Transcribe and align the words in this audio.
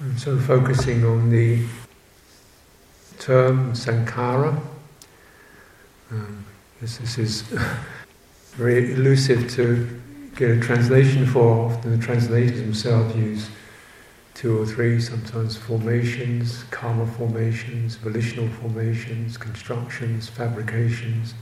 And 0.00 0.18
so 0.20 0.38
focusing 0.38 1.04
on 1.04 1.30
the 1.30 1.64
term 3.18 3.72
sankhara, 3.72 4.60
um, 6.10 6.44
this, 6.80 6.98
this 6.98 7.18
is 7.18 7.42
very 8.56 8.92
elusive 8.92 9.50
to 9.52 10.00
get 10.36 10.50
a 10.50 10.60
translation 10.60 11.26
for. 11.26 11.70
Often 11.70 11.98
the 11.98 12.04
translators 12.04 12.60
themselves 12.60 13.16
use 13.16 13.48
two 14.34 14.60
or 14.60 14.66
three, 14.66 15.00
sometimes 15.00 15.56
formations, 15.56 16.64
karma 16.64 17.06
formations, 17.06 17.96
volitional 17.96 18.48
formations, 18.48 19.38
constructions, 19.38 20.28
fabrications. 20.28 21.32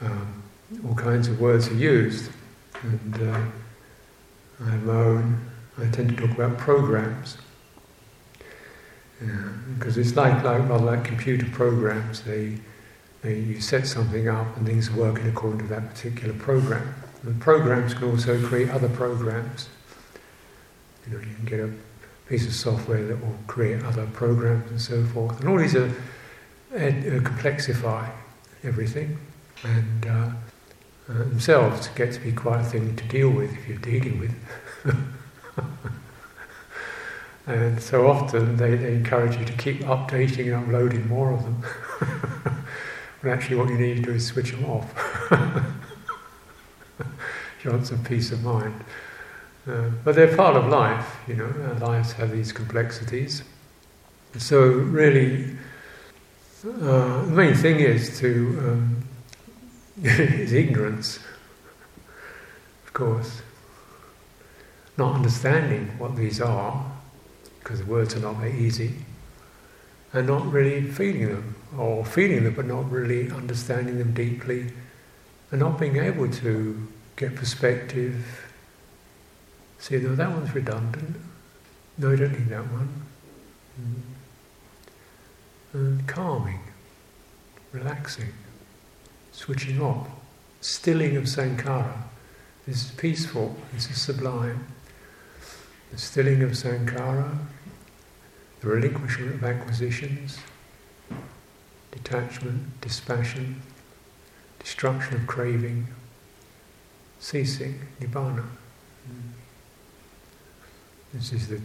Um, 0.00 0.42
all 0.88 0.94
kinds 0.94 1.28
of 1.28 1.38
words 1.38 1.68
are 1.68 1.74
used. 1.74 2.30
And 2.82 3.14
uh, 3.28 3.40
I 4.64 4.70
have 4.70 4.82
my 4.84 4.94
own, 4.94 5.38
I 5.78 5.86
tend 5.90 6.16
to 6.16 6.16
talk 6.16 6.36
about 6.36 6.58
programs. 6.58 7.36
Because 9.74 9.96
it's 9.96 10.14
like, 10.14 10.44
like 10.44 10.68
rather 10.68 10.84
like 10.84 11.04
computer 11.04 11.46
programs. 11.52 12.22
They, 12.22 12.58
they 13.22 13.38
you 13.38 13.60
set 13.60 13.86
something 13.86 14.28
up 14.28 14.56
and 14.56 14.66
things 14.66 14.90
are 14.90 14.96
working 14.96 15.26
according 15.28 15.60
to 15.60 15.66
that 15.68 15.90
particular 15.90 16.34
program. 16.34 16.94
And 17.22 17.40
programs 17.40 17.94
can 17.94 18.10
also 18.10 18.42
create 18.46 18.70
other 18.70 18.88
programs. 18.88 19.68
You 21.06 21.14
know, 21.14 21.20
you 21.20 21.34
can 21.34 21.44
get 21.44 21.60
a 21.60 21.70
piece 22.28 22.46
of 22.46 22.52
software 22.52 23.04
that 23.04 23.20
will 23.20 23.38
create 23.46 23.82
other 23.84 24.06
programs 24.06 24.70
and 24.70 24.80
so 24.80 25.04
forth. 25.04 25.40
And 25.40 25.48
all 25.48 25.58
these 25.58 25.74
are, 25.74 25.92
ed, 26.74 27.06
uh, 27.06 27.28
complexify 27.28 28.10
everything 28.64 29.18
and 29.64 30.06
uh, 30.06 30.30
uh, 31.08 31.18
themselves 31.18 31.88
get 31.88 32.12
to 32.12 32.20
be 32.20 32.32
quite 32.32 32.60
a 32.60 32.64
thing 32.64 32.96
to 32.96 33.04
deal 33.04 33.30
with 33.30 33.52
if 33.52 33.68
you're 33.68 33.78
dealing 33.78 34.18
with. 34.18 34.34
and 37.46 37.80
so 37.80 38.08
often 38.08 38.56
they, 38.56 38.76
they 38.76 38.94
encourage 38.94 39.36
you 39.36 39.44
to 39.44 39.52
keep 39.54 39.80
updating 39.82 40.46
and 40.46 40.64
uploading 40.64 41.08
more 41.08 41.32
of 41.32 41.42
them. 41.42 41.64
when 43.20 43.32
actually 43.32 43.56
what 43.56 43.68
you 43.68 43.78
need 43.78 43.96
to 43.96 44.02
do 44.02 44.12
is 44.12 44.26
switch 44.26 44.52
them 44.52 44.64
off. 44.64 44.92
you 47.64 47.70
want 47.70 47.86
some 47.86 48.02
peace 48.04 48.30
of 48.32 48.42
mind. 48.44 48.84
Uh, 49.66 49.90
but 50.04 50.14
they're 50.14 50.36
part 50.36 50.54
of 50.56 50.66
life, 50.68 51.16
you 51.26 51.34
know, 51.34 51.52
our 51.68 51.74
lives 51.80 52.12
have 52.12 52.30
these 52.30 52.52
complexities. 52.52 53.42
So, 54.38 54.62
really, 54.62 55.56
uh, 56.64 57.22
the 57.22 57.32
main 57.32 57.54
thing 57.54 57.80
is 57.80 58.18
to 58.20 58.58
um, 58.60 59.04
is 60.02 60.52
ignorance, 60.52 61.18
of 62.86 62.92
course. 62.92 63.42
Not 64.96 65.14
understanding 65.14 65.98
what 65.98 66.16
these 66.16 66.40
are, 66.40 66.84
because 67.60 67.80
the 67.80 67.86
words 67.86 68.14
are 68.16 68.20
not 68.20 68.36
very 68.36 68.58
easy, 68.58 68.94
and 70.12 70.26
not 70.26 70.50
really 70.50 70.82
feeling 70.90 71.28
them, 71.28 71.54
or 71.76 72.04
feeling 72.04 72.44
them 72.44 72.54
but 72.54 72.66
not 72.66 72.90
really 72.90 73.30
understanding 73.30 73.98
them 73.98 74.14
deeply, 74.14 74.72
and 75.50 75.60
not 75.60 75.78
being 75.78 75.96
able 75.96 76.30
to 76.30 76.88
get 77.16 77.34
perspective 77.34 78.46
See, 79.78 79.98
no, 79.98 80.14
that 80.14 80.30
one's 80.30 80.54
redundant. 80.54 81.16
No, 81.98 82.12
I 82.12 82.16
don't 82.16 82.32
need 82.32 82.48
that 82.48 82.64
one. 82.72 82.88
Mm. 83.80 84.00
And 85.74 86.08
calming, 86.08 86.60
relaxing, 87.72 88.32
switching 89.32 89.80
off, 89.80 90.08
stilling 90.60 91.16
of 91.16 91.24
sankhara. 91.24 92.02
This 92.66 92.86
is 92.86 92.90
peaceful, 92.92 93.56
this 93.72 93.90
is 93.90 94.00
sublime. 94.00 94.66
The 95.92 95.98
stilling 95.98 96.42
of 96.42 96.50
sankhara, 96.50 97.38
the 98.60 98.68
relinquishment 98.68 99.34
of 99.34 99.44
acquisitions, 99.44 100.38
detachment, 101.92 102.80
dispassion, 102.80 103.62
destruction 104.58 105.14
of 105.14 105.26
craving, 105.26 105.86
ceasing, 107.20 107.80
nibbana. 108.00 108.44
This 111.14 111.32
is 111.32 111.48
the 111.48 111.60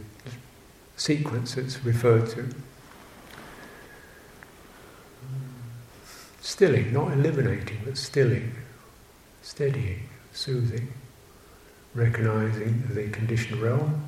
sequence 0.95 1.55
that's 1.55 1.83
referred 1.83 2.29
to. 2.29 2.47
Stilling, 6.39 6.93
not 6.93 7.11
eliminating, 7.11 7.79
but 7.83 7.97
stilling, 7.97 8.53
steadying, 9.41 10.07
soothing, 10.31 10.93
recognizing 11.93 12.83
the 12.89 13.09
conditioned 13.09 13.61
realm 13.61 14.07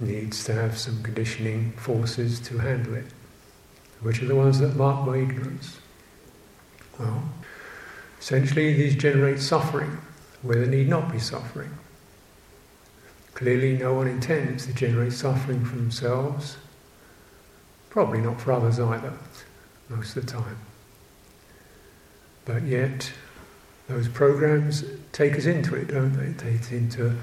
needs 0.00 0.44
to 0.44 0.52
have 0.52 0.78
some 0.78 1.02
conditioning 1.02 1.72
forces 1.72 2.40
to 2.40 2.58
handle 2.58 2.94
it, 2.94 3.06
which 4.00 4.22
are 4.22 4.26
the 4.26 4.34
ones 4.34 4.58
that 4.58 4.76
mark 4.76 5.06
my 5.06 5.16
ignorance. 5.18 5.78
Well, 6.98 7.22
essentially, 8.20 8.74
these 8.74 8.96
generate 8.96 9.40
suffering 9.40 9.98
where 10.42 10.60
there 10.60 10.66
need 10.66 10.88
not 10.88 11.10
be 11.10 11.18
suffering. 11.18 11.70
Clearly, 13.34 13.76
no 13.76 13.94
one 13.94 14.06
intends 14.06 14.66
to 14.66 14.74
generate 14.74 15.12
suffering 15.12 15.64
for 15.64 15.76
themselves, 15.76 16.56
probably 17.90 18.20
not 18.20 18.40
for 18.40 18.52
others 18.52 18.78
either, 18.78 19.12
most 19.88 20.16
of 20.16 20.26
the 20.26 20.32
time. 20.32 20.58
But 22.44 22.62
yet, 22.64 23.10
those 23.88 24.08
programs 24.08 24.84
take 25.12 25.36
us 25.36 25.46
into 25.46 25.74
it, 25.74 25.88
don't 25.88 26.12
they? 26.12 26.32
Take 26.34 26.60
us 26.60 26.72
into 26.72 27.16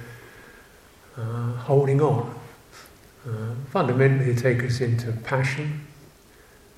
uh, 1.18 1.54
holding 1.54 2.02
on. 2.02 2.41
Uh, 3.28 3.54
fundamentally, 3.70 4.36
take 4.36 4.64
us 4.64 4.82
into 4.82 5.12
passion, 5.12 5.86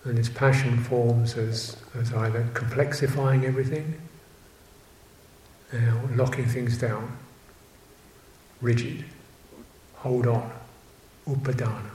and 0.04 0.18
this 0.18 0.30
passion 0.30 0.78
forms 0.84 1.38
as, 1.38 1.78
as 2.00 2.14
either 2.14 2.44
complexifying 2.54 3.46
everything, 3.46 4.00
or 5.74 6.10
locking 6.16 6.46
things 6.46 6.78
down, 6.78 7.18
rigid 8.62 9.06
hold 10.04 10.28
on, 10.28 10.52
upadana. 11.26 11.90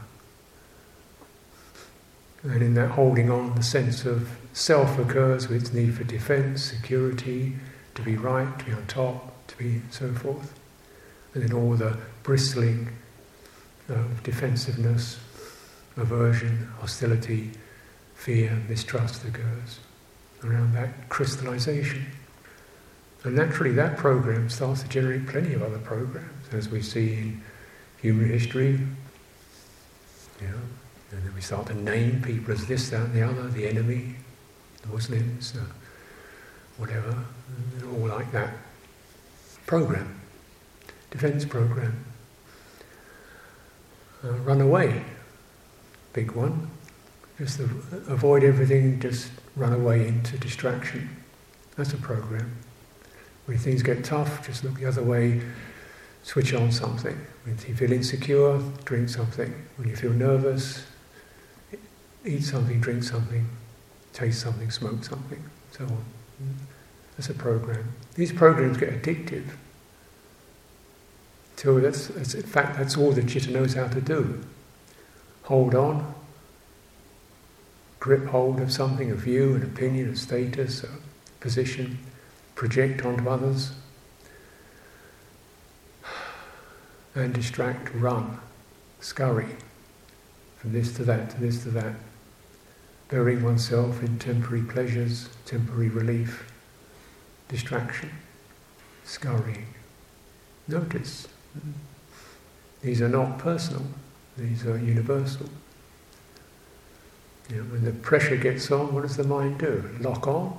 And 2.43 2.63
in 2.63 2.75
that 2.75 2.93
holding 2.93 3.31
on, 3.31 3.55
the 3.55 3.63
sense 3.63 4.07
of 4.07 4.31
self 4.55 4.99
occurs 4.99 5.49
with 5.49 5.63
its 5.63 5.73
need 5.75 5.95
for 5.95 6.05
defense, 6.05 6.65
security, 6.65 7.57
to 7.95 8.03
be 8.03 8.17
right, 8.17 8.59
to 8.61 8.65
be 8.65 8.73
on 8.73 8.87
top, 8.87 9.47
to 9.49 9.59
be 9.59 9.83
so 9.91 10.13
forth. 10.15 10.59
And 11.35 11.43
then 11.43 11.53
all 11.53 11.75
the 11.75 11.99
bristling 12.23 12.89
of 13.89 14.23
defensiveness, 14.23 15.19
aversion, 15.97 16.69
hostility, 16.81 17.51
fear, 18.15 18.61
mistrust 18.69 19.25
occurs 19.25 19.79
around 20.45 20.75
that 20.75 21.09
crystallization. 21.09 22.07
And 23.25 23.35
naturally, 23.35 23.73
that 23.73 23.97
program 23.97 24.49
starts 24.49 24.83
to 24.83 24.89
generate 24.89 25.27
plenty 25.27 25.55
of 25.55 25.63
other 25.63 25.79
programs, 25.79 26.49
as 26.53 26.69
we 26.69 26.83
see 26.83 27.15
in 27.15 27.43
human 28.01 28.29
history. 28.29 28.79
Know, 30.41 30.55
and 31.11 31.23
then 31.25 31.35
we 31.35 31.41
start 31.41 31.67
to 31.67 31.75
name 31.75 32.23
people 32.23 32.55
as 32.55 32.67
this, 32.67 32.91
that, 32.91 33.01
and 33.01 33.15
the 33.15 33.23
other, 33.23 33.49
the 33.49 33.67
enemy, 33.67 34.15
the 34.83 34.89
Muslims, 34.89 35.55
uh, 35.57 35.65
whatever, 36.77 37.25
all 37.93 38.07
like 38.09 38.31
that. 38.31 38.55
Program, 39.67 40.21
defense 41.11 41.45
program. 41.45 42.05
Uh, 44.25 44.33
run 44.45 44.61
away, 44.61 45.05
big 46.13 46.33
one. 46.33 46.71
Just 47.39 47.61
avoid 47.61 48.43
everything, 48.43 48.99
just 48.99 49.31
run 49.55 49.73
away 49.73 50.09
into 50.09 50.37
distraction. 50.39 51.09
That's 51.77 51.93
a 51.93 51.97
program. 51.99 52.57
When 53.47 53.59
things 53.59 53.83
get 53.83 54.05
tough, 54.05 54.45
just 54.45 54.65
look 54.65 54.75
the 54.75 54.87
other 54.87 55.03
way, 55.03 55.41
switch 56.25 56.53
on 56.53 56.73
something. 56.73 57.17
When 57.45 57.57
you 57.67 57.75
feel 57.75 57.93
insecure, 57.93 58.59
drink 58.85 59.09
something. 59.09 59.55
When 59.77 59.89
you 59.89 59.95
feel 59.95 60.13
nervous, 60.13 60.85
eat 62.25 62.43
something, 62.43 62.81
drink 62.81 63.05
something, 63.05 63.49
taste 64.13 64.41
something, 64.41 64.71
smoke 64.71 65.05
something, 65.05 65.43
so 65.71 65.85
on. 65.85 66.05
That's 67.17 67.31
a 67.31 67.35
program. 67.35 67.95
These 68.17 68.33
programs 68.33 68.77
get 68.77 69.01
addictive. 69.01 69.45
So 71.59 71.81
that's, 71.81 72.07
that's, 72.07 72.35
in 72.35 72.45
fact, 72.45 72.79
that's 72.79 72.97
all 72.97 73.11
the 73.11 73.21
chitta 73.21 73.51
knows 73.51 73.75
how 73.75 73.89
to 73.89 74.01
do. 74.01 74.45
Hold 75.43 75.75
on, 75.75 76.15
grip 77.99 78.27
hold 78.27 78.61
of 78.61 78.73
something, 78.73 79.11
a 79.11 79.17
view, 79.17 79.57
an 79.57 79.65
opinion, 79.65 80.09
a 80.11 80.15
status, 80.15 80.85
a 80.85 80.89
position, 81.41 81.99
project 82.55 83.05
onto 83.05 83.29
others, 83.29 83.73
and 87.17 87.35
distract, 87.35 87.93
run, 87.93 88.39
scurry. 89.01 89.49
From 90.59 90.73
this 90.73 90.95
to 90.95 91.03
that 91.07 91.31
to 91.31 91.41
this 91.41 91.65
to 91.65 91.71
that, 91.71 91.95
burying 93.09 93.43
oneself 93.43 94.01
in 94.01 94.17
temporary 94.21 94.63
pleasures, 94.63 95.29
temporary 95.45 95.89
relief, 95.89 96.53
distraction, 97.49 98.11
scurrying. 99.03 99.67
Notice, 100.69 101.27
these 102.83 103.03
are 103.03 103.09
not 103.09 103.39
personal, 103.39 103.83
These 104.37 104.65
are 104.67 104.79
universal. 104.79 105.49
You 107.51 107.57
know, 107.57 107.63
when 107.65 107.85
the 107.85 107.93
pressure 107.93 108.37
gets 108.37 108.71
on, 108.71 108.93
what 108.95 109.03
does 109.03 109.17
the 109.17 109.25
mind 109.25 109.59
do? 109.59 109.89
Lock 110.01 110.27
on? 110.29 110.59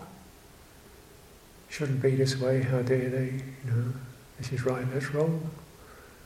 Shouldn't 1.70 2.02
be 2.02 2.16
this 2.16 2.38
way, 2.38 2.64
how 2.64 2.82
dare 2.82 3.10
they? 3.10 3.26
You 3.66 3.72
know, 3.72 3.94
this 4.38 4.52
is 4.52 4.66
right, 4.66 4.86
that's 4.92 5.14
wrong. 5.14 5.50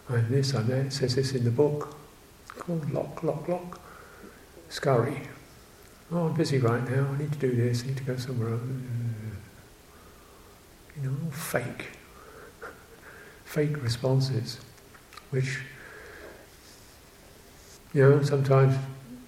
I'm 0.10 0.32
this, 0.32 0.54
I'm 0.54 0.68
that, 0.68 0.88
it 0.88 0.94
says 0.94 1.16
this 1.16 1.34
in 1.34 1.44
the 1.44 1.52
book. 1.52 1.96
Called 2.58 2.92
lock, 2.92 3.24
lock, 3.24 3.48
lock. 3.48 3.80
Scurry. 4.70 5.22
Oh, 6.12 6.28
I'm 6.28 6.34
busy 6.34 6.58
right 6.58 6.90
now, 6.90 7.08
I 7.14 7.18
need 7.18 7.32
to 7.34 7.40
do 7.40 7.56
this, 7.56 7.84
I 7.84 7.88
need 7.88 7.98
to 7.98 8.04
go 8.04 8.16
somewhere 8.16 8.54
else. 8.54 8.62
You 10.96 11.10
know, 11.10 11.32
fake. 11.32 11.90
Fake 13.54 13.84
responses, 13.84 14.58
which, 15.30 15.60
you 17.94 18.02
know, 18.02 18.24
sometimes 18.24 18.76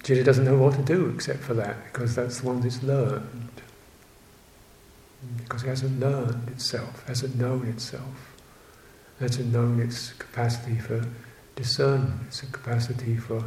citta 0.02 0.24
doesn't 0.24 0.44
know 0.44 0.56
what 0.56 0.74
to 0.74 0.82
do 0.82 1.10
except 1.10 1.38
for 1.38 1.54
that, 1.54 1.76
because 1.84 2.16
that's 2.16 2.40
the 2.40 2.46
one 2.48 2.60
that's 2.60 2.82
learned. 2.82 3.62
Because 5.38 5.62
it 5.62 5.68
hasn't 5.68 6.00
learned 6.00 6.48
itself, 6.48 7.06
hasn't 7.06 7.36
known 7.36 7.68
itself, 7.68 8.34
hasn't 9.20 9.52
known 9.52 9.78
its 9.78 10.12
capacity 10.14 10.76
for 10.80 11.06
discernment, 11.54 12.26
its 12.26 12.40
capacity 12.40 13.16
for 13.16 13.44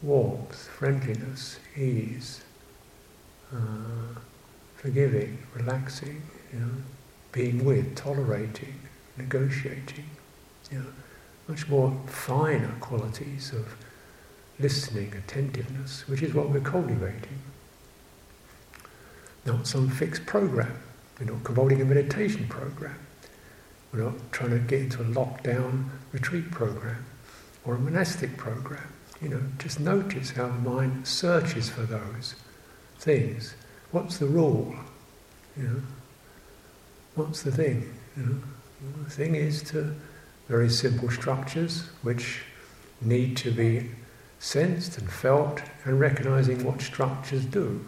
warmth, 0.00 0.68
friendliness, 0.68 1.58
ease, 1.76 2.40
uh, 3.54 4.18
forgiving, 4.76 5.36
relaxing, 5.54 6.22
you 6.50 6.60
know, 6.60 6.70
being 7.30 7.62
with, 7.62 7.94
tolerating, 7.94 8.80
negotiating, 9.16 10.08
you 10.70 10.78
know, 10.78 10.86
much 11.48 11.68
more 11.68 11.94
finer 12.06 12.74
qualities 12.80 13.52
of 13.52 13.76
listening, 14.58 15.12
attentiveness, 15.14 16.06
which 16.08 16.22
is 16.22 16.34
what 16.34 16.50
we're 16.50 16.60
cultivating. 16.60 17.38
Not 19.44 19.66
some 19.66 19.88
fixed 19.88 20.24
program. 20.26 20.78
We're 21.18 21.26
not 21.26 21.44
cultivating 21.44 21.82
a 21.82 21.84
meditation 21.84 22.46
program. 22.48 22.98
We're 23.92 24.04
not 24.04 24.32
trying 24.32 24.50
to 24.50 24.58
get 24.58 24.80
into 24.80 25.02
a 25.02 25.04
lockdown 25.04 25.88
retreat 26.12 26.50
program 26.50 27.04
or 27.64 27.74
a 27.74 27.78
monastic 27.78 28.36
program. 28.36 28.92
You 29.22 29.28
know, 29.28 29.40
just 29.58 29.80
notice 29.80 30.30
how 30.30 30.48
the 30.48 30.54
mind 30.54 31.06
searches 31.06 31.68
for 31.68 31.82
those 31.82 32.34
things. 32.98 33.54
What's 33.90 34.18
the 34.18 34.26
rule? 34.26 34.74
You 35.56 35.62
know, 35.62 35.82
what's 37.14 37.42
the 37.42 37.52
thing? 37.52 37.94
You 38.16 38.22
know, 38.24 38.38
the 38.80 39.10
thing 39.10 39.34
is 39.34 39.62
to 39.64 39.94
very 40.48 40.68
simple 40.68 41.10
structures 41.10 41.88
which 42.02 42.42
need 43.00 43.36
to 43.38 43.50
be 43.50 43.90
sensed 44.38 44.98
and 44.98 45.10
felt 45.10 45.62
and 45.84 45.98
recognizing 45.98 46.62
what 46.64 46.80
structures 46.80 47.44
do. 47.44 47.84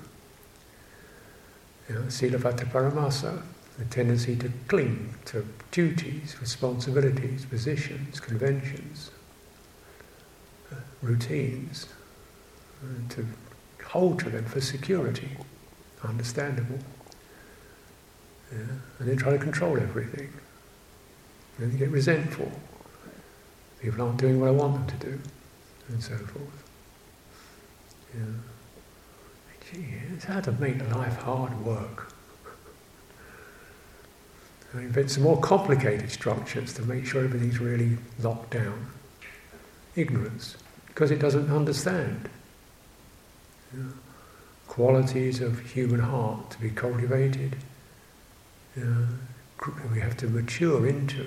You 1.89 1.97
know, 1.97 2.03
Paramasa, 2.03 3.43
the 3.79 3.85
tendency 3.85 4.37
to 4.37 4.51
cling 4.69 5.15
to 5.27 5.47
duties, 5.71 6.37
responsibilities, 6.41 7.45
positions, 7.45 8.21
conventions, 8.21 9.11
routines, 11.03 11.87
uh, 12.83 13.15
to 13.15 13.27
hold 13.85 14.19
to 14.21 14.31
them 14.31 14.45
for 14.45 14.61
security, 14.61 15.29
understandable. 16.03 16.79
Yeah? 18.53 18.59
And 18.99 19.09
then 19.09 19.17
try 19.17 19.33
to 19.33 19.39
control 19.39 19.79
everything. 19.79 20.33
And 21.59 21.73
you 21.73 21.79
get 21.79 21.91
resentful. 21.91 22.51
People 23.81 24.03
aren't 24.03 24.19
doing 24.19 24.41
what 24.41 24.49
I 24.49 24.53
want 24.53 24.75
them 24.75 24.99
to 24.99 25.07
do 25.07 25.19
and 25.89 26.03
so 26.03 26.17
forth. 26.17 26.65
Yeah. 28.15 28.23
Gee, 29.73 29.87
it's 30.15 30.25
hard 30.25 30.45
to 30.45 30.53
make 30.53 30.79
life 30.95 31.17
hard 31.19 31.65
work. 31.65 32.13
I 34.75 34.81
invent 34.81 35.11
some 35.11 35.25
more 35.25 35.41
complicated 35.41 36.11
structures 36.11 36.73
to 36.75 36.83
make 36.83 37.07
sure 37.07 37.25
everything's 37.25 37.61
really 37.61 37.99
locked 38.21 38.53
down. 38.53 38.87
Ignorance, 39.97 40.57
because 40.87 41.11
it 41.11 41.19
doesn't 41.19 41.51
understand. 41.51 42.29
Yeah. 43.77 43.85
Qualities 44.69 45.41
of 45.41 45.59
human 45.61 46.01
heart 46.01 46.51
to 46.51 46.61
be 46.61 46.71
cultivated, 46.71 47.57
yeah. 48.77 49.07
We 49.93 50.01
have 50.01 50.17
to 50.19 50.29
mature 50.29 50.87
into 50.87 51.27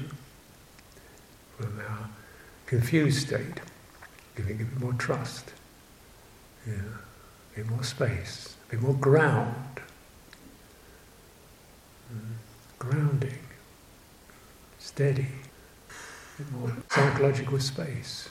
from 1.58 1.80
our 1.80 2.10
confused 2.66 3.28
state 3.28 3.60
giving 4.36 4.62
a 4.62 4.64
bit 4.64 4.80
more 4.80 4.94
trust, 4.94 5.52
yeah, 6.66 6.76
a 6.76 7.56
bit 7.58 7.70
more 7.70 7.84
space, 7.84 8.56
a 8.68 8.72
bit 8.72 8.82
more 8.82 8.94
ground, 8.94 9.82
mm. 12.14 12.20
grounding, 12.78 13.40
steady, 14.78 15.28
a 15.90 16.42
bit 16.42 16.52
more 16.54 16.78
psychological 16.90 17.60
space, 17.60 18.30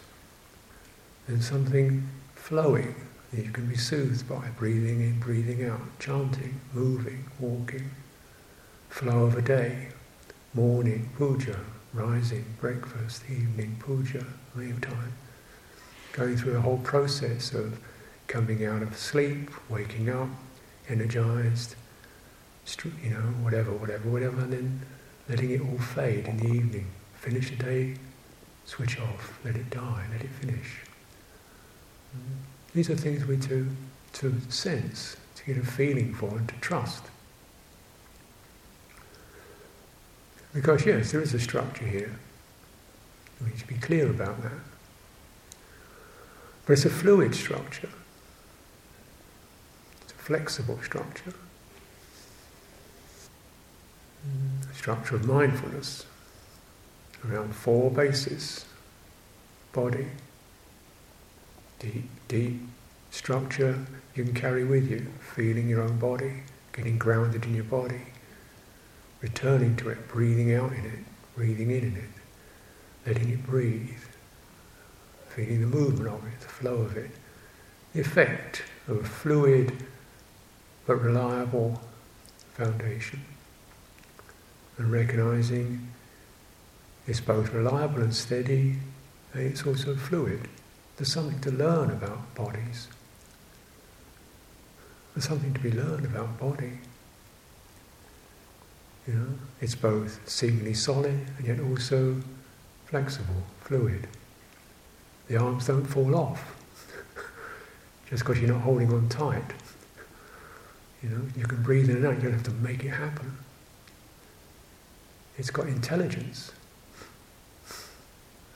and 1.26 1.44
something 1.44 2.08
flowing 2.34 2.94
that 3.32 3.44
you 3.44 3.50
can 3.50 3.66
be 3.66 3.76
soothed 3.76 4.26
by, 4.26 4.48
breathing 4.56 5.02
in, 5.02 5.20
breathing 5.20 5.62
out, 5.66 5.82
chanting, 5.98 6.58
moving, 6.72 7.24
walking, 7.38 7.90
flow 8.88 9.24
of 9.24 9.36
a 9.36 9.42
day, 9.42 9.88
morning, 10.54 11.10
puja, 11.16 11.58
rising, 11.92 12.44
breakfast, 12.60 13.22
evening, 13.30 13.76
puja, 13.84 14.24
leave 14.54 14.80
time, 14.80 15.12
going 16.12 16.36
through 16.36 16.56
a 16.56 16.60
whole 16.60 16.78
process 16.78 17.52
of 17.52 17.78
coming 18.26 18.64
out 18.64 18.82
of 18.82 18.96
sleep, 18.96 19.50
waking 19.68 20.10
up, 20.10 20.28
energized, 20.88 21.74
you 23.02 23.10
know, 23.10 23.20
whatever, 23.42 23.72
whatever, 23.72 24.08
whatever, 24.08 24.40
and 24.40 24.52
then 24.52 24.80
letting 25.28 25.50
it 25.50 25.60
all 25.60 25.78
fade 25.78 26.26
in 26.26 26.36
the 26.38 26.46
evening. 26.46 26.86
Finish 27.14 27.50
the 27.50 27.56
day, 27.56 27.94
switch 28.64 28.98
off, 29.00 29.38
let 29.44 29.56
it 29.56 29.70
die, 29.70 30.06
let 30.12 30.22
it 30.22 30.30
finish. 30.30 30.80
Mm-hmm. 32.14 32.34
These 32.74 32.90
are 32.90 32.96
things 32.96 33.24
we 33.24 33.36
to 33.38 33.68
to 34.14 34.34
sense, 34.48 35.16
to 35.36 35.44
get 35.44 35.58
a 35.58 35.66
feeling 35.66 36.14
for, 36.14 36.28
and 36.30 36.48
to 36.48 36.54
trust. 36.56 37.04
Because 40.54 40.86
yes, 40.86 41.12
there 41.12 41.20
is 41.20 41.34
a 41.34 41.40
structure 41.40 41.86
here. 41.86 42.18
We 43.40 43.50
need 43.50 43.58
to 43.58 43.66
be 43.66 43.74
clear 43.74 44.10
about 44.10 44.42
that. 44.42 44.52
But 46.66 46.72
it's 46.74 46.84
a 46.84 46.90
fluid 46.90 47.34
structure. 47.34 47.90
It's 50.02 50.12
a 50.12 50.16
flexible 50.16 50.78
structure. 50.82 51.32
A 54.70 54.74
structure 54.74 55.16
of 55.16 55.26
mindfulness 55.26 56.06
around 57.26 57.54
four 57.54 57.90
bases. 57.90 58.64
Body, 59.72 60.08
deep, 61.78 62.08
deep 62.26 62.60
structure 63.10 63.86
you 64.14 64.24
can 64.24 64.34
carry 64.34 64.64
with 64.64 64.90
you, 64.90 65.06
feeling 65.34 65.68
your 65.68 65.82
own 65.82 65.98
body, 65.98 66.42
getting 66.72 66.98
grounded 66.98 67.44
in 67.44 67.54
your 67.54 67.64
body, 67.64 68.02
returning 69.20 69.76
to 69.76 69.88
it, 69.88 70.08
breathing 70.08 70.54
out 70.54 70.72
in 70.72 70.84
it, 70.84 71.04
breathing 71.34 71.70
in 71.70 71.84
in 71.84 71.96
it, 71.96 73.06
letting 73.06 73.30
it 73.30 73.44
breathe, 73.44 73.98
feeling 75.30 75.60
the 75.60 75.66
movement 75.66 76.08
of 76.08 76.26
it, 76.26 76.40
the 76.40 76.48
flow 76.48 76.76
of 76.76 76.96
it, 76.96 77.10
the 77.94 78.00
effect 78.00 78.62
of 78.86 78.96
a 78.98 79.04
fluid 79.04 79.72
but 80.86 80.96
reliable 80.96 81.80
foundation. 82.54 83.20
And 84.78 84.92
recognizing 84.92 85.88
it's 87.06 87.20
both 87.20 87.52
reliable 87.52 88.02
and 88.02 88.14
steady, 88.14 88.76
and 89.32 89.42
it's 89.42 89.66
also 89.66 89.94
fluid. 89.96 90.46
There's 90.96 91.12
something 91.12 91.40
to 91.40 91.50
learn 91.50 91.90
about 91.90 92.34
bodies. 92.34 92.88
There's 95.14 95.26
something 95.26 95.54
to 95.54 95.60
be 95.60 95.72
learned 95.72 96.04
about 96.04 96.38
body. 96.38 96.78
You 99.08 99.14
know, 99.14 99.28
it's 99.62 99.74
both 99.74 100.20
seemingly 100.28 100.74
solid 100.74 101.18
and 101.38 101.46
yet 101.46 101.60
also 101.60 102.20
flexible, 102.84 103.42
fluid. 103.62 104.06
The 105.28 105.38
arms 105.38 105.66
don't 105.66 105.86
fall 105.86 106.14
off 106.14 106.54
just 108.10 108.22
because 108.22 108.38
you're 108.38 108.52
not 108.52 108.60
holding 108.60 108.92
on 108.92 109.08
tight. 109.08 109.50
You 111.02 111.08
know, 111.08 111.22
you 111.34 111.44
can 111.44 111.62
breathe 111.62 111.88
in 111.88 111.96
and 111.96 112.06
out, 112.06 112.16
you 112.16 112.22
don't 112.22 112.32
have 112.32 112.42
to 112.42 112.50
make 112.50 112.84
it 112.84 112.90
happen. 112.90 113.38
It's 115.38 115.50
got 115.50 115.68
intelligence. 115.68 116.52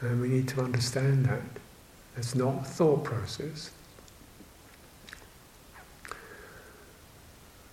And 0.02 0.20
we 0.20 0.28
need 0.28 0.48
to 0.48 0.60
understand 0.60 1.24
that. 1.26 1.40
It's 2.18 2.34
not 2.34 2.62
a 2.62 2.64
thought 2.64 3.04
process. 3.04 3.70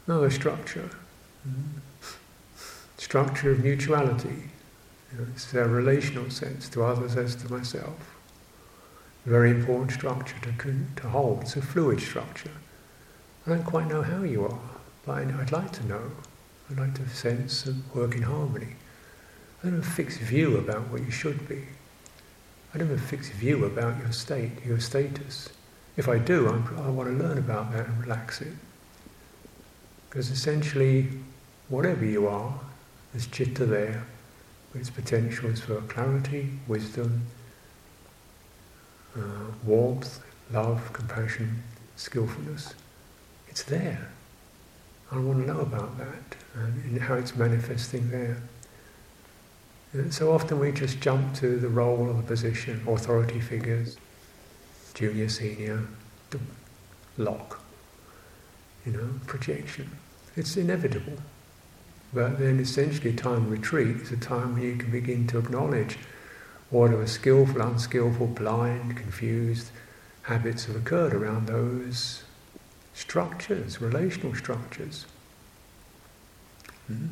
Another 0.07 0.29
structure. 0.29 0.89
Mm-hmm. 1.45 1.79
Structure 3.09 3.51
of 3.51 3.63
mutuality. 3.63 4.49
You 5.11 5.17
know, 5.17 5.25
this 5.33 5.47
is 5.47 5.53
relational 5.53 6.29
sense 6.29 6.69
to 6.69 6.83
others 6.83 7.17
as 7.17 7.35
to 7.35 7.51
myself 7.51 8.15
very 9.29 9.51
important 9.51 9.91
structure 9.91 10.35
to, 10.41 10.75
to 10.95 11.09
hold. 11.09 11.41
It's 11.41 11.55
a 11.55 11.61
fluid 11.61 12.01
structure. 12.01 12.51
I 13.45 13.51
don't 13.51 13.63
quite 13.63 13.87
know 13.87 14.01
how 14.01 14.23
you 14.23 14.45
are, 14.45 14.59
but 15.05 15.17
I'd 15.17 15.51
like 15.51 15.71
to 15.73 15.85
know. 15.85 16.11
I'd 16.69 16.79
like 16.79 16.95
to 16.95 17.07
sense 17.09 17.65
and 17.65 17.83
work 17.93 18.15
in 18.15 18.23
harmony. 18.23 18.75
I 19.61 19.67
don't 19.67 19.77
have 19.77 19.87
a 19.87 19.91
fixed 19.91 20.19
view 20.19 20.57
about 20.57 20.87
what 20.89 21.01
you 21.01 21.11
should 21.11 21.47
be. 21.47 21.63
I 22.73 22.79
don't 22.79 22.89
have 22.89 22.97
a 22.97 23.01
fixed 23.01 23.31
view 23.33 23.65
about 23.65 23.99
your 23.99 24.11
state, 24.11 24.51
your 24.65 24.79
status. 24.79 25.49
If 25.95 26.07
I 26.07 26.17
do, 26.17 26.47
I'm, 26.47 26.79
i 26.79 26.89
want 26.89 27.09
to 27.09 27.23
learn 27.23 27.37
about 27.37 27.71
that 27.73 27.87
and 27.87 28.01
relax 28.01 28.41
it. 28.41 28.53
Because 30.09 30.31
essentially, 30.31 31.09
whatever 31.67 32.05
you 32.05 32.27
are, 32.27 32.59
there's 33.11 33.27
chitta 33.27 33.65
there, 33.65 34.05
with 34.71 34.81
its 34.81 34.89
potentials 34.89 35.59
for 35.61 35.81
clarity, 35.81 36.49
wisdom, 36.67 37.23
uh, 39.15 39.51
warmth, 39.63 40.19
love, 40.51 40.93
compassion, 40.93 41.63
skillfulness. 41.95 42.73
It's 43.47 43.63
there. 43.63 44.09
I 45.11 45.17
want 45.17 45.45
to 45.45 45.53
know 45.53 45.61
about 45.61 45.97
that 45.97 46.35
and 46.55 47.01
how 47.01 47.15
it's 47.15 47.35
manifesting 47.35 48.11
there. 48.11 48.37
And 49.93 50.13
so 50.13 50.31
often 50.31 50.59
we 50.59 50.71
just 50.71 50.99
jump 51.01 51.33
to 51.35 51.57
the 51.57 51.67
role 51.67 52.09
or 52.09 52.13
the 52.13 52.21
position, 52.21 52.83
authority 52.87 53.39
figures, 53.39 53.97
junior, 54.93 55.29
senior, 55.29 55.87
lock, 57.17 57.59
you 58.85 58.91
know, 58.91 59.09
projection. 59.25 59.89
It's 60.35 60.55
inevitable. 60.57 61.17
But 62.13 62.39
then 62.39 62.59
essentially 62.59 63.13
time 63.13 63.49
retreat 63.49 63.97
is 63.97 64.11
a 64.11 64.17
time 64.17 64.53
when 64.53 64.63
you 64.63 64.77
can 64.77 64.91
begin 64.91 65.27
to 65.27 65.37
acknowledge 65.37 65.97
whatever 66.69 67.05
skillful, 67.07 67.61
unskillful, 67.61 68.27
blind, 68.27 68.97
confused 68.97 69.71
habits 70.23 70.65
have 70.65 70.75
occurred 70.75 71.13
around 71.13 71.47
those 71.47 72.23
structures, 72.93 73.81
relational 73.81 74.35
structures. 74.35 75.05
Mm. 76.91 77.09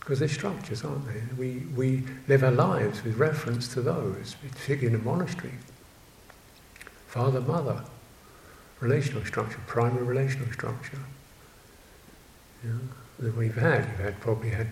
Because 0.00 0.18
they're 0.18 0.28
structures, 0.28 0.84
aren't 0.84 1.06
they? 1.06 1.20
We, 1.36 1.58
we 1.76 2.02
live 2.26 2.42
our 2.42 2.50
lives 2.50 3.04
with 3.04 3.16
reference 3.16 3.68
to 3.74 3.82
those, 3.82 4.36
particularly 4.42 4.94
in 4.94 5.00
a 5.00 5.04
monastery. 5.04 5.52
Father, 7.06 7.40
mother, 7.40 7.82
relational 8.80 9.24
structure, 9.24 9.58
primary 9.66 10.04
relational 10.04 10.50
structure. 10.52 10.98
You 12.62 12.70
know, 12.70 12.78
that 13.20 13.36
we've 13.36 13.54
had. 13.54 13.86
You've 13.88 14.00
had 14.00 14.20
probably 14.20 14.50
had 14.50 14.70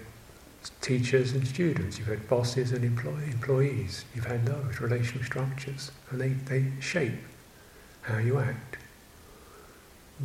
teachers 0.81 1.33
and 1.33 1.47
students, 1.47 1.99
you've 1.99 2.09
had 2.09 2.29
bosses 2.29 2.73
and 2.73 2.85
employ- 2.85 3.25
employees, 3.31 4.05
you've 4.15 4.27
had 4.27 4.45
those 4.45 4.81
relational 4.81 5.25
structures, 5.25 5.91
and 6.11 6.21
they, 6.21 6.29
they 6.29 6.73
shape 6.81 7.15
how 8.03 8.19
you 8.19 8.39
act. 8.39 8.77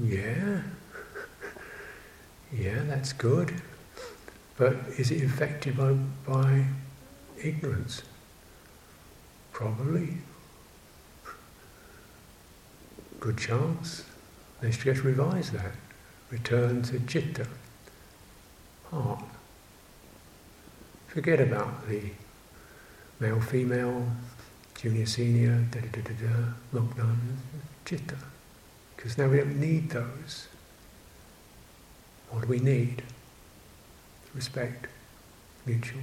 Yeah, 0.01 0.61
yeah, 2.53 2.79
that's 2.85 3.13
good. 3.13 3.61
But 4.57 4.75
is 4.97 5.11
it 5.11 5.23
affected 5.23 5.77
by, 5.77 5.93
by 6.25 6.65
ignorance? 7.41 8.03
Probably. 9.51 10.17
Good 13.19 13.37
chance. 13.37 14.03
Let's 14.61 14.77
just 14.77 15.03
revise 15.03 15.51
that. 15.51 15.71
Return 16.33 16.81
to 16.81 16.99
chitta, 17.01 17.45
heart. 18.89 19.23
Forget 21.07 21.39
about 21.39 21.87
the 21.87 22.01
male, 23.19 23.39
female, 23.39 24.07
junior, 24.73 25.05
senior, 25.05 25.63
da 25.69 25.79
da 25.79 25.87
da 25.91 26.01
da 26.01 26.13
da, 26.27 26.79
lockdown, 26.79 27.17
chitta. 27.85 28.17
Because 28.95 29.15
now 29.15 29.27
we 29.27 29.37
don't 29.37 29.59
need 29.59 29.91
those. 29.91 30.47
What 32.31 32.41
do 32.41 32.47
we 32.47 32.57
need? 32.59 33.03
respect, 34.33 34.87
mutual. 35.65 36.01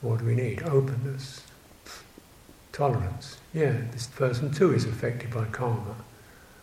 What 0.00 0.20
do 0.20 0.26
we 0.26 0.34
need? 0.34 0.62
Openness, 0.62 1.42
tolerance. 2.72 3.38
Yeah, 3.54 3.72
this 3.92 4.06
person 4.06 4.52
too 4.52 4.74
is 4.74 4.84
affected 4.84 5.32
by 5.32 5.46
karma, 5.46 5.96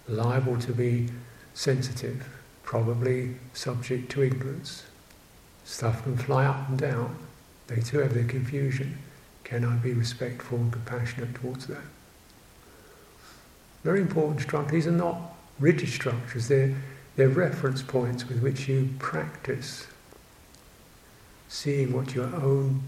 liable 0.08 0.58
to 0.60 0.72
be 0.72 1.10
sensitive, 1.56 2.28
probably 2.64 3.36
subject 3.54 4.12
to 4.12 4.22
ignorance. 4.22 4.84
Stuff 5.64 6.04
can 6.04 6.16
fly 6.16 6.46
up 6.46 6.70
and 6.70 6.78
down. 6.78 7.16
They 7.68 7.82
too 7.82 8.00
have 8.00 8.14
their 8.14 8.26
confusion. 8.26 9.00
Can 9.44 9.66
I 9.66 9.76
be 9.78 9.94
respectful 9.94 10.60
and 10.60 10.72
compassionate 10.72 11.34
towards 11.34 11.66
that? 11.68 11.82
Very 13.84 14.02
important 14.02 14.42
structures. 14.42 14.72
These 14.72 14.88
are 14.88 14.92
not 14.92 15.18
rigid 15.60 15.90
structures. 15.90 16.48
They're, 16.48 16.76
they're 17.16 17.30
reference 17.30 17.82
points 17.82 18.28
with 18.28 18.42
which 18.42 18.68
you 18.68 18.90
practice 19.00 19.88
seeing 21.48 21.94
what 21.94 22.14
your 22.14 22.36
own 22.36 22.82